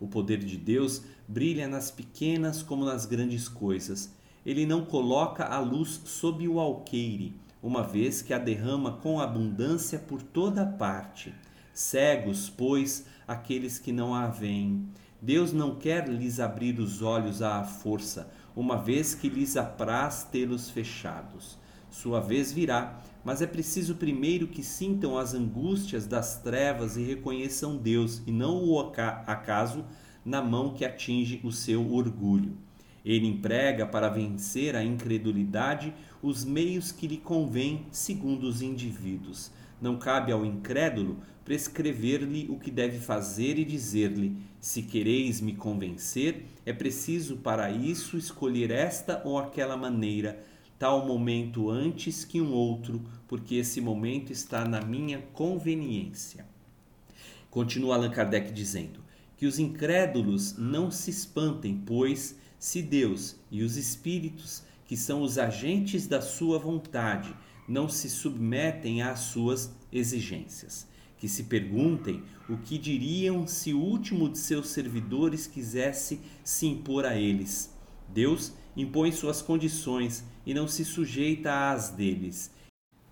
O 0.00 0.08
poder 0.08 0.38
de 0.42 0.56
Deus 0.56 1.04
brilha 1.28 1.68
nas 1.68 1.92
pequenas 1.92 2.64
como 2.64 2.84
nas 2.84 3.06
grandes 3.06 3.46
coisas 3.46 4.17
ele 4.48 4.64
não 4.64 4.82
coloca 4.82 5.44
a 5.44 5.58
luz 5.58 6.00
sob 6.06 6.48
o 6.48 6.58
alqueire, 6.58 7.38
uma 7.62 7.82
vez 7.82 8.22
que 8.22 8.32
a 8.32 8.38
derrama 8.38 8.92
com 8.92 9.20
abundância 9.20 9.98
por 9.98 10.22
toda 10.22 10.64
parte. 10.64 11.34
Cegos, 11.74 12.48
pois, 12.48 13.04
aqueles 13.26 13.78
que 13.78 13.92
não 13.92 14.14
a 14.14 14.26
veem. 14.26 14.88
Deus 15.20 15.52
não 15.52 15.74
quer 15.74 16.08
lhes 16.08 16.40
abrir 16.40 16.80
os 16.80 17.02
olhos 17.02 17.42
à 17.42 17.62
força, 17.62 18.32
uma 18.56 18.78
vez 18.78 19.14
que 19.14 19.28
lhes 19.28 19.54
apraz 19.54 20.26
tê-los 20.32 20.70
fechados. 20.70 21.58
Sua 21.90 22.18
vez 22.18 22.50
virá, 22.50 23.02
mas 23.22 23.42
é 23.42 23.46
preciso 23.46 23.96
primeiro 23.96 24.48
que 24.48 24.62
sintam 24.62 25.18
as 25.18 25.34
angústias 25.34 26.06
das 26.06 26.40
trevas 26.40 26.96
e 26.96 27.02
reconheçam 27.02 27.76
Deus, 27.76 28.22
e 28.26 28.32
não 28.32 28.64
o 28.64 28.80
acaso, 28.80 29.84
na 30.24 30.40
mão 30.40 30.72
que 30.72 30.86
atinge 30.86 31.38
o 31.44 31.52
seu 31.52 31.92
orgulho. 31.92 32.56
Ele 33.08 33.26
emprega 33.26 33.86
para 33.86 34.10
vencer 34.10 34.76
a 34.76 34.84
incredulidade 34.84 35.94
os 36.22 36.44
meios 36.44 36.92
que 36.92 37.06
lhe 37.06 37.16
convêm 37.16 37.86
segundo 37.90 38.44
os 38.44 38.60
indivíduos. 38.60 39.50
Não 39.80 39.96
cabe 39.96 40.30
ao 40.30 40.44
incrédulo 40.44 41.16
prescrever-lhe 41.42 42.46
o 42.50 42.58
que 42.58 42.70
deve 42.70 42.98
fazer 42.98 43.58
e 43.58 43.64
dizer-lhe: 43.64 44.36
Se 44.60 44.82
quereis 44.82 45.40
me 45.40 45.54
convencer, 45.54 46.44
é 46.66 46.72
preciso 46.74 47.38
para 47.38 47.70
isso 47.70 48.18
escolher 48.18 48.70
esta 48.70 49.22
ou 49.24 49.38
aquela 49.38 49.74
maneira, 49.74 50.44
tal 50.78 51.06
momento 51.06 51.70
antes 51.70 52.26
que 52.26 52.42
um 52.42 52.52
outro, 52.52 53.00
porque 53.26 53.54
esse 53.54 53.80
momento 53.80 54.34
está 54.34 54.66
na 54.66 54.82
minha 54.82 55.20
conveniência. 55.32 56.44
Continua 57.50 57.94
Allan 57.94 58.10
Kardec 58.10 58.52
dizendo: 58.52 59.07
Que 59.38 59.46
os 59.46 59.58
incrédulos 59.58 60.58
não 60.58 60.90
se 60.90 61.10
espantem, 61.10 61.82
pois 61.86 62.36
se 62.58 62.82
Deus 62.82 63.36
e 63.50 63.62
os 63.62 63.76
espíritos, 63.76 64.62
que 64.84 64.96
são 64.96 65.22
os 65.22 65.38
agentes 65.38 66.06
da 66.06 66.20
sua 66.20 66.58
vontade, 66.58 67.34
não 67.68 67.88
se 67.88 68.10
submetem 68.10 69.00
às 69.00 69.20
suas 69.20 69.72
exigências, 69.92 70.86
que 71.18 71.28
se 71.28 71.44
perguntem 71.44 72.22
o 72.48 72.56
que 72.56 72.76
diriam 72.76 73.46
se 73.46 73.72
o 73.72 73.80
último 73.80 74.28
de 74.28 74.38
seus 74.38 74.70
servidores 74.70 75.46
quisesse 75.46 76.20
se 76.42 76.66
impor 76.66 77.06
a 77.06 77.16
eles. 77.16 77.72
Deus 78.08 78.52
impõe 78.76 79.12
suas 79.12 79.40
condições 79.40 80.24
e 80.44 80.52
não 80.52 80.66
se 80.66 80.84
sujeita 80.84 81.70
às 81.70 81.90
deles. 81.90 82.50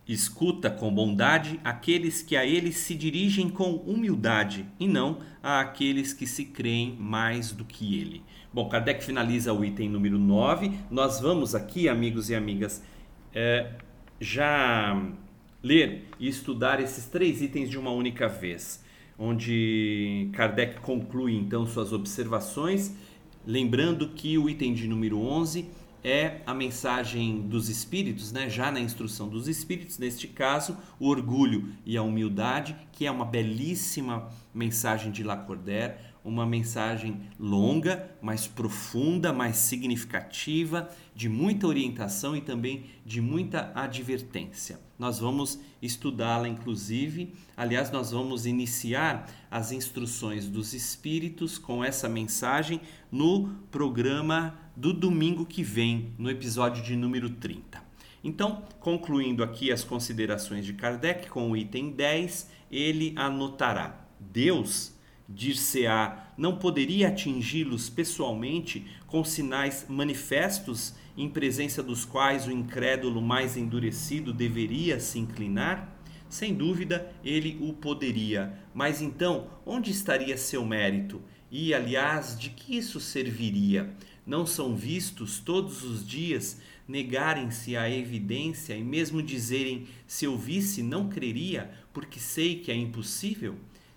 Escuta 0.09 0.71
com 0.71 0.95
bondade 0.95 1.59
aqueles 1.65 2.23
que 2.23 2.37
a 2.37 2.47
ele 2.47 2.71
se 2.71 2.95
dirigem 2.95 3.49
com 3.49 3.75
humildade 3.75 4.65
e 4.79 4.87
não 4.87 5.19
a 5.43 5.59
aqueles 5.59 6.13
que 6.13 6.29
se 6.29 6.45
creem 6.45 6.95
mais 6.97 7.51
do 7.51 7.65
que 7.65 7.99
ele. 7.99 8.23
Bom, 8.53 8.69
Kardec 8.69 9.03
finaliza 9.05 9.53
o 9.53 9.65
item 9.65 9.89
número 9.89 10.17
9. 10.17 10.71
Nós 10.93 11.21
vamos 11.21 11.57
aqui, 11.57 11.89
amigos 11.89 12.31
e 12.31 12.37
amigas, 12.37 12.85
é, 13.35 13.73
já 14.21 14.97
ler 15.61 16.05
e 16.21 16.29
estudar 16.29 16.81
esses 16.81 17.07
três 17.07 17.43
itens 17.43 17.69
de 17.69 17.77
uma 17.77 17.91
única 17.91 18.29
vez, 18.29 18.85
onde 19.19 20.31
Kardec 20.33 20.79
conclui 20.83 21.35
então 21.35 21.67
suas 21.67 21.93
observações, 21.93 22.95
lembrando 23.45 24.11
que 24.11 24.39
o 24.39 24.49
item 24.49 24.73
de 24.73 24.87
número 24.87 25.19
11 25.19 25.69
é 26.05 26.41
a 26.47 26.55
mensagem 26.55 27.43
dos 27.43 27.69
espíritos, 27.69 28.33
né? 28.33 28.49
já 28.49 28.71
na 28.71 28.81
instrução 28.81 29.29
dos 29.29 29.49
espíritos, 29.49 29.99
neste 29.99 30.29
caso, 30.29 30.77
o 30.99 31.09
orgulho 31.09 31.73
e 31.85 31.97
a 31.97 32.03
humildade, 32.03 32.77
que 32.93 33.07
é 33.07 33.11
uma 33.11 33.25
belíssima 33.25 34.29
mensagem 34.55 35.11
de 35.11 35.23
Lacordaire, 35.23 35.95
uma 36.27 36.45
mensagem 36.45 37.21
longa, 37.39 38.11
mais 38.21 38.49
profunda, 38.49 39.33
mais 39.33 39.57
significativa, 39.59 40.91
de 41.15 41.29
muita 41.29 41.69
orientação 41.69 42.37
e 42.37 42.41
também 42.41 42.87
de 43.05 43.21
muita 43.21 43.71
advertência. 43.75 44.81
Nós 44.99 45.21
vamos 45.21 45.61
estudá-la, 45.81 46.49
inclusive. 46.49 47.33
Aliás, 47.57 47.93
nós 47.93 48.11
vamos 48.11 48.45
iniciar 48.45 49.31
as 49.49 49.71
instruções 49.71 50.49
dos 50.49 50.75
Espíritos 50.75 51.59
com 51.59 51.85
essa 51.85 52.09
mensagem 52.09 52.81
no 53.11 53.49
programa 53.71 54.59
do 54.75 54.93
domingo 54.93 55.47
que 55.47 55.63
vem, 55.63 56.13
no 56.19 56.29
episódio 56.29 56.83
de 56.83 56.97
número 56.97 57.31
30. 57.31 57.87
Então, 58.25 58.65
concluindo 58.81 59.45
aqui 59.45 59.71
as 59.71 59.85
considerações 59.85 60.67
de 60.67 60.73
Kardec 60.73 61.29
com 61.29 61.53
o 61.53 61.57
item 61.57 61.91
10, 61.91 62.51
ele 62.69 63.13
anotará: 63.15 64.05
Deus 64.19 64.96
dir-se-á, 65.29 66.33
não 66.37 66.57
poderia 66.57 67.09
atingi-los 67.09 67.89
pessoalmente 67.89 68.87
com 69.07 69.25
sinais 69.25 69.87
manifestos 69.89 70.95
em 71.17 71.29
presença 71.29 71.83
dos 71.83 72.05
quais 72.05 72.47
o 72.47 72.53
incrédulo 72.53 73.21
mais 73.23 73.57
endurecido 73.57 74.33
deveria 74.33 75.01
se 75.01 75.19
inclinar? 75.19 75.97
Sem 76.29 76.55
dúvida, 76.55 77.11
ele 77.25 77.59
o 77.61 77.73
poderia. 77.73 78.59
Mas 78.75 79.01
então, 79.01 79.49
onde 79.65 79.91
estaria 79.91 80.37
seu 80.37 80.65
mérito? 80.65 81.23
E, 81.51 81.73
aliás, 81.73 82.39
de 82.39 82.51
que 82.51 82.77
isso 82.77 83.01
serviria? 83.01 83.95
Não 84.27 84.45
são 84.45 84.75
vistos 84.75 85.39
todos 85.39 85.85
os 85.85 86.07
dias 86.07 86.61
negarem-se 86.89 87.77
à 87.77 87.89
evidência 87.89 88.75
e 88.75 88.83
mesmo 88.83 89.23
dizerem: 89.23 89.87
se 90.07 90.25
eu 90.25 90.37
visse, 90.37 90.83
não 90.83 91.09
creria, 91.09 91.71
porque 91.93 92.19
sei 92.19 92.57
que 92.57 92.71
é 92.71 92.75
impossível? 92.75 93.57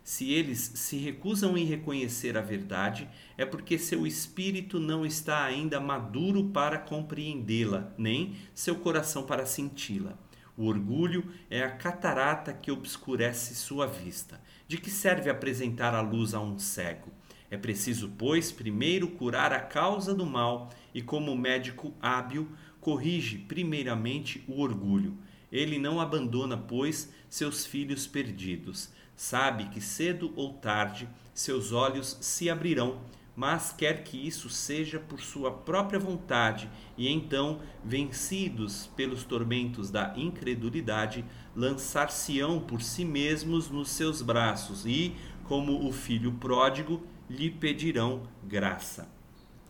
Se 0.09 0.33
eles 0.33 0.71
se 0.73 0.97
recusam 0.97 1.55
em 1.55 1.65
reconhecer 1.65 2.35
a 2.35 2.41
verdade, 2.41 3.07
é 3.37 3.45
porque 3.45 3.77
seu 3.77 4.07
espírito 4.07 4.79
não 4.79 5.05
está 5.05 5.45
ainda 5.45 5.79
maduro 5.79 6.45
para 6.45 6.79
compreendê-la, 6.79 7.93
nem 7.95 8.35
seu 8.51 8.77
coração 8.77 9.21
para 9.21 9.45
senti-la. 9.45 10.17
O 10.57 10.65
orgulho 10.65 11.31
é 11.47 11.61
a 11.61 11.69
catarata 11.69 12.51
que 12.51 12.71
obscurece 12.71 13.53
sua 13.53 13.85
vista. 13.85 14.41
De 14.67 14.79
que 14.79 14.89
serve 14.89 15.29
apresentar 15.29 15.93
a 15.93 16.01
luz 16.01 16.33
a 16.33 16.39
um 16.39 16.57
cego? 16.57 17.11
É 17.51 17.55
preciso, 17.55 18.11
pois, 18.17 18.51
primeiro 18.51 19.09
curar 19.09 19.53
a 19.53 19.59
causa 19.59 20.11
do 20.15 20.25
mal 20.25 20.71
e, 20.91 21.03
como 21.03 21.37
médico 21.37 21.93
hábil, 22.01 22.49
corrige 22.81 23.37
primeiramente 23.37 24.43
o 24.47 24.59
orgulho. 24.59 25.15
Ele 25.51 25.77
não 25.77 26.01
abandona, 26.01 26.57
pois, 26.57 27.13
seus 27.29 27.63
filhos 27.63 28.07
perdidos 28.07 28.89
Sabe 29.19 29.65
que 29.65 29.81
cedo 29.81 30.31
ou 30.33 30.53
tarde 30.53 31.05
seus 31.33 31.73
olhos 31.73 32.17
se 32.21 32.49
abrirão, 32.49 33.01
mas 33.35 33.69
quer 33.69 34.05
que 34.05 34.15
isso 34.15 34.49
seja 34.49 34.97
por 34.97 35.19
sua 35.19 35.51
própria 35.51 35.99
vontade, 35.99 36.69
e 36.97 37.09
então, 37.09 37.59
vencidos 37.83 38.89
pelos 38.95 39.25
tormentos 39.25 39.91
da 39.91 40.13
incredulidade, 40.15 41.25
lançar-se-ão 41.53 42.61
por 42.61 42.81
si 42.81 43.03
mesmos 43.03 43.69
nos 43.69 43.89
seus 43.89 44.21
braços 44.21 44.85
e, 44.85 45.13
como 45.43 45.85
o 45.85 45.91
filho 45.91 46.31
pródigo, 46.35 47.05
lhe 47.29 47.51
pedirão 47.51 48.23
graça. 48.45 49.09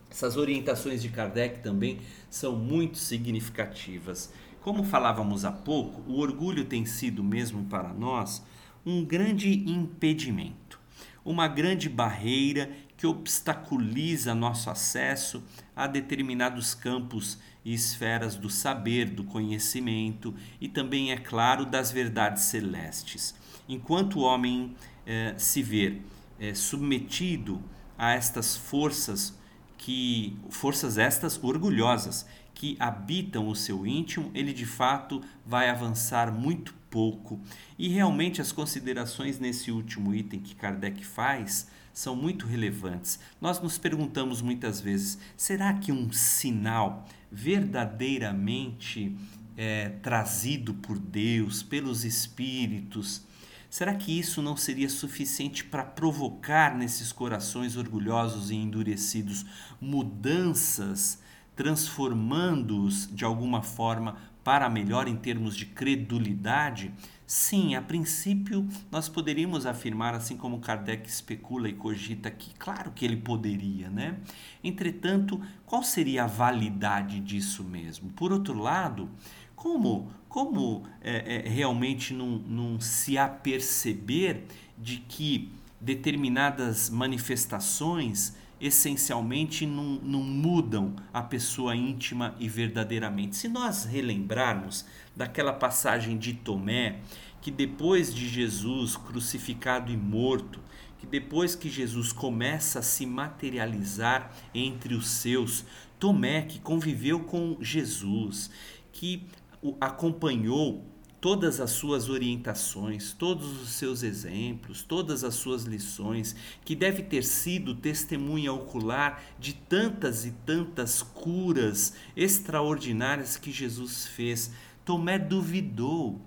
Essas 0.08 0.36
orientações 0.36 1.02
de 1.02 1.08
Kardec 1.08 1.60
também 1.60 1.98
são 2.30 2.54
muito 2.54 2.98
significativas. 2.98 4.32
Como 4.60 4.84
falávamos 4.84 5.44
há 5.44 5.50
pouco, 5.50 6.08
o 6.08 6.20
orgulho 6.20 6.66
tem 6.66 6.86
sido 6.86 7.24
mesmo 7.24 7.64
para 7.64 7.92
nós 7.92 8.44
um 8.84 9.04
grande 9.04 9.50
impedimento, 9.70 10.80
uma 11.24 11.46
grande 11.46 11.88
barreira 11.88 12.70
que 12.96 13.06
obstaculiza 13.06 14.34
nosso 14.34 14.68
acesso 14.68 15.42
a 15.74 15.86
determinados 15.86 16.74
campos 16.74 17.38
e 17.64 17.72
esferas 17.72 18.36
do 18.36 18.50
saber, 18.50 19.10
do 19.10 19.24
conhecimento 19.24 20.34
e 20.60 20.68
também, 20.68 21.12
é 21.12 21.16
claro, 21.16 21.64
das 21.64 21.90
verdades 21.90 22.44
celestes. 22.44 23.34
Enquanto 23.68 24.18
o 24.18 24.22
homem 24.22 24.74
eh, 25.06 25.34
se 25.38 25.62
vê 25.62 25.98
eh, 26.38 26.54
submetido 26.54 27.62
a 27.96 28.12
estas 28.12 28.56
forças 28.56 29.38
que 29.76 30.36
forças 30.50 30.98
estas 30.98 31.42
orgulhosas 31.42 32.26
que 32.54 32.76
habitam 32.78 33.48
o 33.48 33.56
seu 33.56 33.86
íntimo, 33.86 34.30
ele 34.34 34.52
de 34.52 34.66
fato 34.66 35.22
vai 35.46 35.70
avançar 35.70 36.30
muito 36.30 36.74
pouco. 36.90 37.40
E 37.78 37.88
realmente 37.88 38.40
as 38.40 38.52
considerações 38.52 39.38
nesse 39.38 39.70
último 39.70 40.14
item 40.14 40.40
que 40.40 40.54
Kardec 40.54 41.04
faz 41.04 41.68
são 41.92 42.14
muito 42.14 42.46
relevantes. 42.46 43.18
Nós 43.40 43.60
nos 43.60 43.78
perguntamos 43.78 44.42
muitas 44.42 44.80
vezes: 44.80 45.18
será 45.36 45.74
que 45.74 45.92
um 45.92 46.12
sinal 46.12 47.06
verdadeiramente 47.30 49.16
é, 49.56 49.90
trazido 50.02 50.74
por 50.74 50.98
Deus, 50.98 51.62
pelos 51.62 52.04
Espíritos, 52.04 53.22
será 53.68 53.94
que 53.94 54.18
isso 54.18 54.42
não 54.42 54.56
seria 54.56 54.88
suficiente 54.88 55.64
para 55.64 55.84
provocar 55.84 56.76
nesses 56.76 57.12
corações 57.12 57.76
orgulhosos 57.76 58.50
e 58.50 58.54
endurecidos 58.54 59.44
mudanças, 59.80 61.20
transformando-os 61.54 63.08
de 63.14 63.24
alguma 63.24 63.62
forma 63.62 64.16
para 64.50 64.68
melhor 64.68 65.06
em 65.06 65.14
termos 65.14 65.56
de 65.56 65.64
credulidade? 65.64 66.92
Sim, 67.24 67.76
a 67.76 67.80
princípio 67.80 68.66
nós 68.90 69.08
poderíamos 69.08 69.64
afirmar, 69.64 70.12
assim 70.12 70.36
como 70.36 70.58
Kardec 70.58 71.08
especula 71.08 71.68
e 71.68 71.72
cogita 71.72 72.28
que, 72.32 72.52
claro 72.58 72.90
que 72.90 73.04
ele 73.04 73.18
poderia, 73.18 73.88
né? 73.88 74.16
Entretanto, 74.64 75.40
qual 75.64 75.84
seria 75.84 76.24
a 76.24 76.26
validade 76.26 77.20
disso 77.20 77.62
mesmo? 77.62 78.10
Por 78.10 78.32
outro 78.32 78.58
lado, 78.58 79.08
como, 79.54 80.10
como 80.28 80.82
é, 81.00 81.44
é, 81.46 81.48
realmente 81.48 82.12
não, 82.12 82.30
não 82.30 82.80
se 82.80 83.16
aperceber 83.16 84.46
de 84.76 84.96
que 84.96 85.52
determinadas 85.80 86.90
manifestações 86.90 88.34
essencialmente 88.60 89.64
não, 89.64 89.98
não 90.02 90.22
mudam 90.22 90.94
a 91.12 91.22
pessoa 91.22 91.74
íntima 91.74 92.34
e 92.38 92.48
verdadeiramente. 92.48 93.36
Se 93.36 93.48
nós 93.48 93.84
relembrarmos 93.84 94.84
daquela 95.16 95.52
passagem 95.52 96.18
de 96.18 96.34
Tomé, 96.34 97.00
que 97.40 97.50
depois 97.50 98.14
de 98.14 98.28
Jesus 98.28 98.96
crucificado 98.96 99.90
e 99.90 99.96
morto, 99.96 100.60
que 100.98 101.06
depois 101.06 101.54
que 101.54 101.70
Jesus 101.70 102.12
começa 102.12 102.80
a 102.80 102.82
se 102.82 103.06
materializar 103.06 104.30
entre 104.54 104.94
os 104.94 105.08
seus, 105.08 105.64
Tomé, 105.98 106.42
que 106.42 106.58
conviveu 106.58 107.20
com 107.20 107.56
Jesus, 107.60 108.50
que 108.92 109.26
o 109.62 109.76
acompanhou 109.80 110.84
todas 111.20 111.60
as 111.60 111.70
suas 111.72 112.08
orientações, 112.08 113.12
todos 113.12 113.60
os 113.62 113.70
seus 113.70 114.02
exemplos, 114.02 114.82
todas 114.82 115.22
as 115.22 115.34
suas 115.34 115.64
lições, 115.64 116.34
que 116.64 116.74
deve 116.74 117.02
ter 117.02 117.22
sido 117.22 117.74
testemunha 117.74 118.52
ocular 118.52 119.22
de 119.38 119.52
tantas 119.52 120.24
e 120.24 120.30
tantas 120.46 121.02
curas 121.02 121.92
extraordinárias 122.16 123.36
que 123.36 123.52
Jesus 123.52 124.06
fez. 124.06 124.50
Tomé 124.84 125.18
duvidou. 125.18 126.18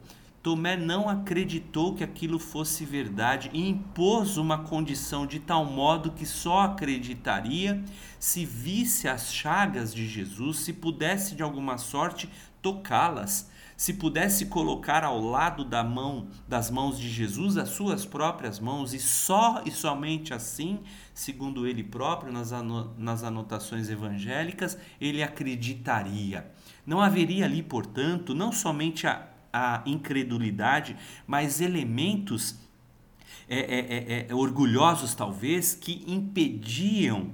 Tomé 0.43 0.75
não 0.75 1.07
acreditou 1.07 1.95
que 1.95 2.03
aquilo 2.03 2.37
fosse 2.37 2.83
verdade 2.83 3.49
e 3.53 3.67
impôs 3.67 4.35
uma 4.35 4.57
condição 4.57 5.25
de 5.25 5.39
tal 5.39 5.63
modo 5.65 6.11
que 6.11 6.25
só 6.25 6.63
acreditaria 6.63 7.81
se 8.19 8.45
visse 8.45 9.07
as 9.07 9.33
chagas 9.33 9.95
de 9.95 10.05
Jesus, 10.05 10.57
se 10.59 10.73
pudesse 10.73 11.33
de 11.33 11.41
alguma 11.41 11.77
sorte 11.77 12.29
tocá-las 12.61 13.52
se 13.75 13.93
pudesse 13.93 14.45
colocar 14.45 15.03
ao 15.03 15.19
lado 15.19 15.65
da 15.65 15.83
mão 15.83 16.27
das 16.47 16.69
mãos 16.69 16.99
de 16.99 17.09
Jesus 17.09 17.57
as 17.57 17.69
suas 17.69 18.05
próprias 18.05 18.59
mãos 18.59 18.93
e 18.93 18.99
só 18.99 19.61
e 19.65 19.71
somente 19.71 20.33
assim, 20.33 20.79
segundo 21.13 21.67
ele 21.67 21.83
próprio 21.83 22.31
nas, 22.31 22.51
nas 22.97 23.23
anotações 23.23 23.89
evangélicas, 23.89 24.77
ele 24.99 25.23
acreditaria. 25.23 26.51
Não 26.85 27.01
haveria 27.01 27.45
ali, 27.45 27.63
portanto, 27.63 28.33
não 28.33 28.51
somente 28.51 29.07
a, 29.07 29.27
a 29.51 29.81
incredulidade, 29.85 30.95
mas 31.25 31.61
elementos 31.61 32.55
é, 33.47 33.59
é, 33.59 34.23
é, 34.23 34.27
é 34.29 34.35
orgulhosos, 34.35 35.13
talvez, 35.13 35.75
que 35.75 36.03
impediam 36.07 37.31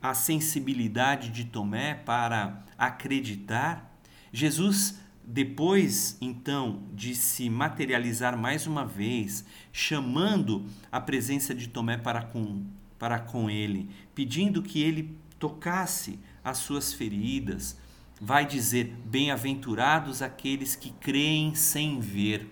a 0.00 0.14
sensibilidade 0.14 1.30
de 1.30 1.44
Tomé 1.44 1.94
para 1.94 2.62
acreditar. 2.76 3.98
Jesus 4.32 4.98
depois, 5.30 6.16
então, 6.22 6.84
de 6.94 7.14
se 7.14 7.50
materializar 7.50 8.34
mais 8.34 8.66
uma 8.66 8.86
vez, 8.86 9.44
chamando 9.70 10.64
a 10.90 10.98
presença 10.98 11.54
de 11.54 11.68
Tomé 11.68 11.98
para 11.98 12.22
com, 12.22 12.64
para 12.98 13.18
com 13.18 13.50
ele, 13.50 13.90
pedindo 14.14 14.62
que 14.62 14.82
ele 14.82 15.14
tocasse 15.38 16.18
as 16.42 16.56
suas 16.56 16.94
feridas, 16.94 17.76
vai 18.18 18.46
dizer: 18.46 18.96
Bem-aventurados 19.04 20.22
aqueles 20.22 20.74
que 20.74 20.92
creem 20.92 21.54
sem 21.54 22.00
ver. 22.00 22.48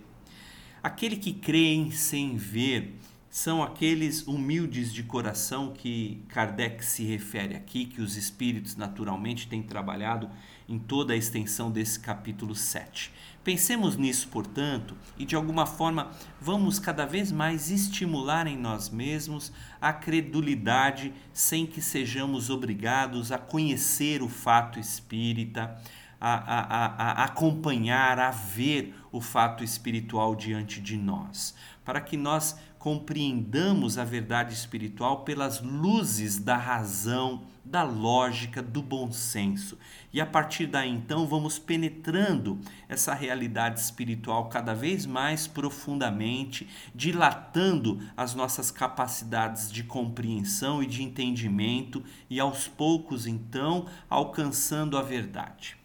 Aquele 0.83 1.17
que 1.17 1.33
creem 1.33 1.91
sem 1.91 2.37
ver 2.37 2.95
são 3.31 3.63
aqueles 3.63 4.27
humildes 4.27 4.93
de 4.93 5.03
coração 5.03 5.73
que 5.73 6.23
Kardec 6.29 6.85
se 6.85 7.05
refere 7.05 7.57
aqui, 7.57 7.87
que 7.87 8.03
os 8.03 8.17
espíritos 8.17 8.77
naturalmente 8.77 9.49
têm 9.49 9.63
trabalhado 9.63 10.31
em 10.69 10.79
toda 10.79 11.13
a 11.13 11.17
extensão 11.17 11.71
desse 11.71 12.01
capítulo 12.01 12.55
7. 12.55 13.13
Pensemos 13.45 13.97
nisso, 13.97 14.27
portanto, 14.29 14.97
e 15.17 15.25
de 15.25 15.37
alguma 15.37 15.67
forma 15.67 16.11
vamos 16.41 16.81
cada 16.81 17.07
vez 17.07 17.31
mais 17.31 17.71
estimular 17.71 18.47
em 18.49 18.57
nós 18.57 18.89
mesmos 18.89 19.53
a 19.81 19.93
credulidade 19.93 21.15
sem 21.33 21.65
que 21.65 21.81
sejamos 21.81 22.51
obrigados 22.51 23.31
a 23.31 23.39
conhecer 23.39 24.21
o 24.21 24.29
fato 24.29 24.81
espírita, 24.81 25.81
a, 26.21 26.35
a, 26.35 26.61
a, 26.61 26.87
a 27.23 27.25
acompanhar, 27.25 28.19
a 28.19 28.33
ver 28.33 28.95
o 29.13 29.21
fato 29.21 29.63
espiritual 29.63 30.35
diante 30.35 30.81
de 30.81 30.97
nós, 30.97 31.55
para 31.85 32.01
que 32.01 32.17
nós 32.17 32.59
compreendamos 32.79 33.99
a 33.99 34.05
verdade 34.05 34.55
espiritual 34.55 35.21
pelas 35.21 35.61
luzes 35.61 36.39
da 36.39 36.57
razão, 36.57 37.43
da 37.67 37.83
lógica, 37.83 38.63
do 38.63 38.81
bom 38.81 39.11
senso. 39.11 39.77
E 40.13 40.21
a 40.21 40.27
partir 40.27 40.67
daí 40.67 40.89
então 40.89 41.27
vamos 41.27 41.59
penetrando 41.59 42.59
essa 42.89 43.13
realidade 43.13 43.81
espiritual 43.81 44.49
cada 44.49 44.73
vez 44.73 45.05
mais 45.05 45.49
profundamente, 45.49 46.69
dilatando 46.95 48.01
as 48.17 48.35
nossas 48.35 48.71
capacidades 48.71 49.71
de 49.71 49.83
compreensão 49.83 50.81
e 50.81 50.87
de 50.87 51.03
entendimento 51.03 52.05
e 52.31 52.39
aos 52.39 52.69
poucos 52.69 53.27
então 53.27 53.87
alcançando 54.09 54.97
a 54.97 55.03
verdade. 55.03 55.77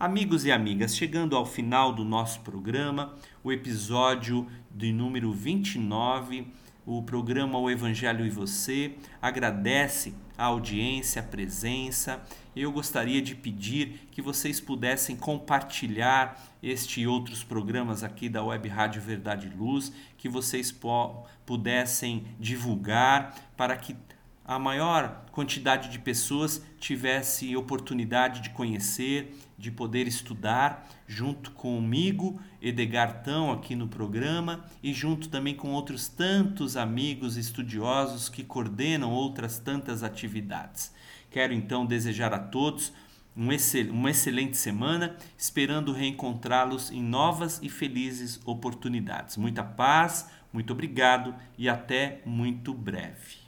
Amigos 0.00 0.44
e 0.44 0.52
amigas, 0.52 0.96
chegando 0.96 1.36
ao 1.36 1.44
final 1.44 1.92
do 1.92 2.04
nosso 2.04 2.40
programa, 2.40 3.14
o 3.42 3.50
episódio 3.50 4.46
de 4.70 4.92
número 4.92 5.32
29, 5.32 6.46
o 6.88 7.02
programa 7.02 7.58
O 7.58 7.70
Evangelho 7.70 8.24
e 8.24 8.30
Você, 8.30 8.94
agradece 9.20 10.14
a 10.38 10.44
audiência, 10.44 11.20
a 11.20 11.22
presença. 11.22 12.22
Eu 12.56 12.72
gostaria 12.72 13.20
de 13.20 13.34
pedir 13.34 14.08
que 14.10 14.22
vocês 14.22 14.58
pudessem 14.58 15.14
compartilhar 15.14 16.42
este 16.62 17.02
e 17.02 17.06
outros 17.06 17.44
programas 17.44 18.02
aqui 18.02 18.26
da 18.26 18.42
Web 18.42 18.70
Rádio 18.70 19.02
Verdade 19.02 19.48
e 19.48 19.54
Luz, 19.54 19.92
que 20.16 20.30
vocês 20.30 20.74
pudessem 21.44 22.24
divulgar 22.40 23.38
para 23.54 23.76
que 23.76 23.94
a 24.48 24.58
maior 24.58 25.26
quantidade 25.30 25.90
de 25.90 25.98
pessoas 25.98 26.64
tivesse 26.80 27.54
oportunidade 27.54 28.40
de 28.40 28.48
conhecer, 28.48 29.36
de 29.58 29.70
poder 29.70 30.08
estudar 30.08 30.88
junto 31.06 31.50
comigo, 31.50 32.40
Edgar 32.60 33.22
Tão, 33.22 33.52
aqui 33.52 33.76
no 33.76 33.88
programa, 33.88 34.64
e 34.82 34.94
junto 34.94 35.28
também 35.28 35.54
com 35.54 35.72
outros 35.72 36.08
tantos 36.08 36.78
amigos 36.78 37.36
estudiosos 37.36 38.30
que 38.30 38.42
coordenam 38.42 39.12
outras 39.12 39.58
tantas 39.58 40.02
atividades. 40.02 40.94
Quero 41.30 41.52
então 41.52 41.84
desejar 41.84 42.32
a 42.32 42.38
todos 42.38 42.90
uma 43.36 44.10
excelente 44.10 44.56
semana, 44.56 45.14
esperando 45.36 45.92
reencontrá-los 45.92 46.90
em 46.90 47.02
novas 47.02 47.60
e 47.62 47.68
felizes 47.68 48.40
oportunidades. 48.46 49.36
Muita 49.36 49.62
paz, 49.62 50.30
muito 50.50 50.72
obrigado 50.72 51.34
e 51.58 51.68
até 51.68 52.22
muito 52.24 52.72
breve. 52.72 53.47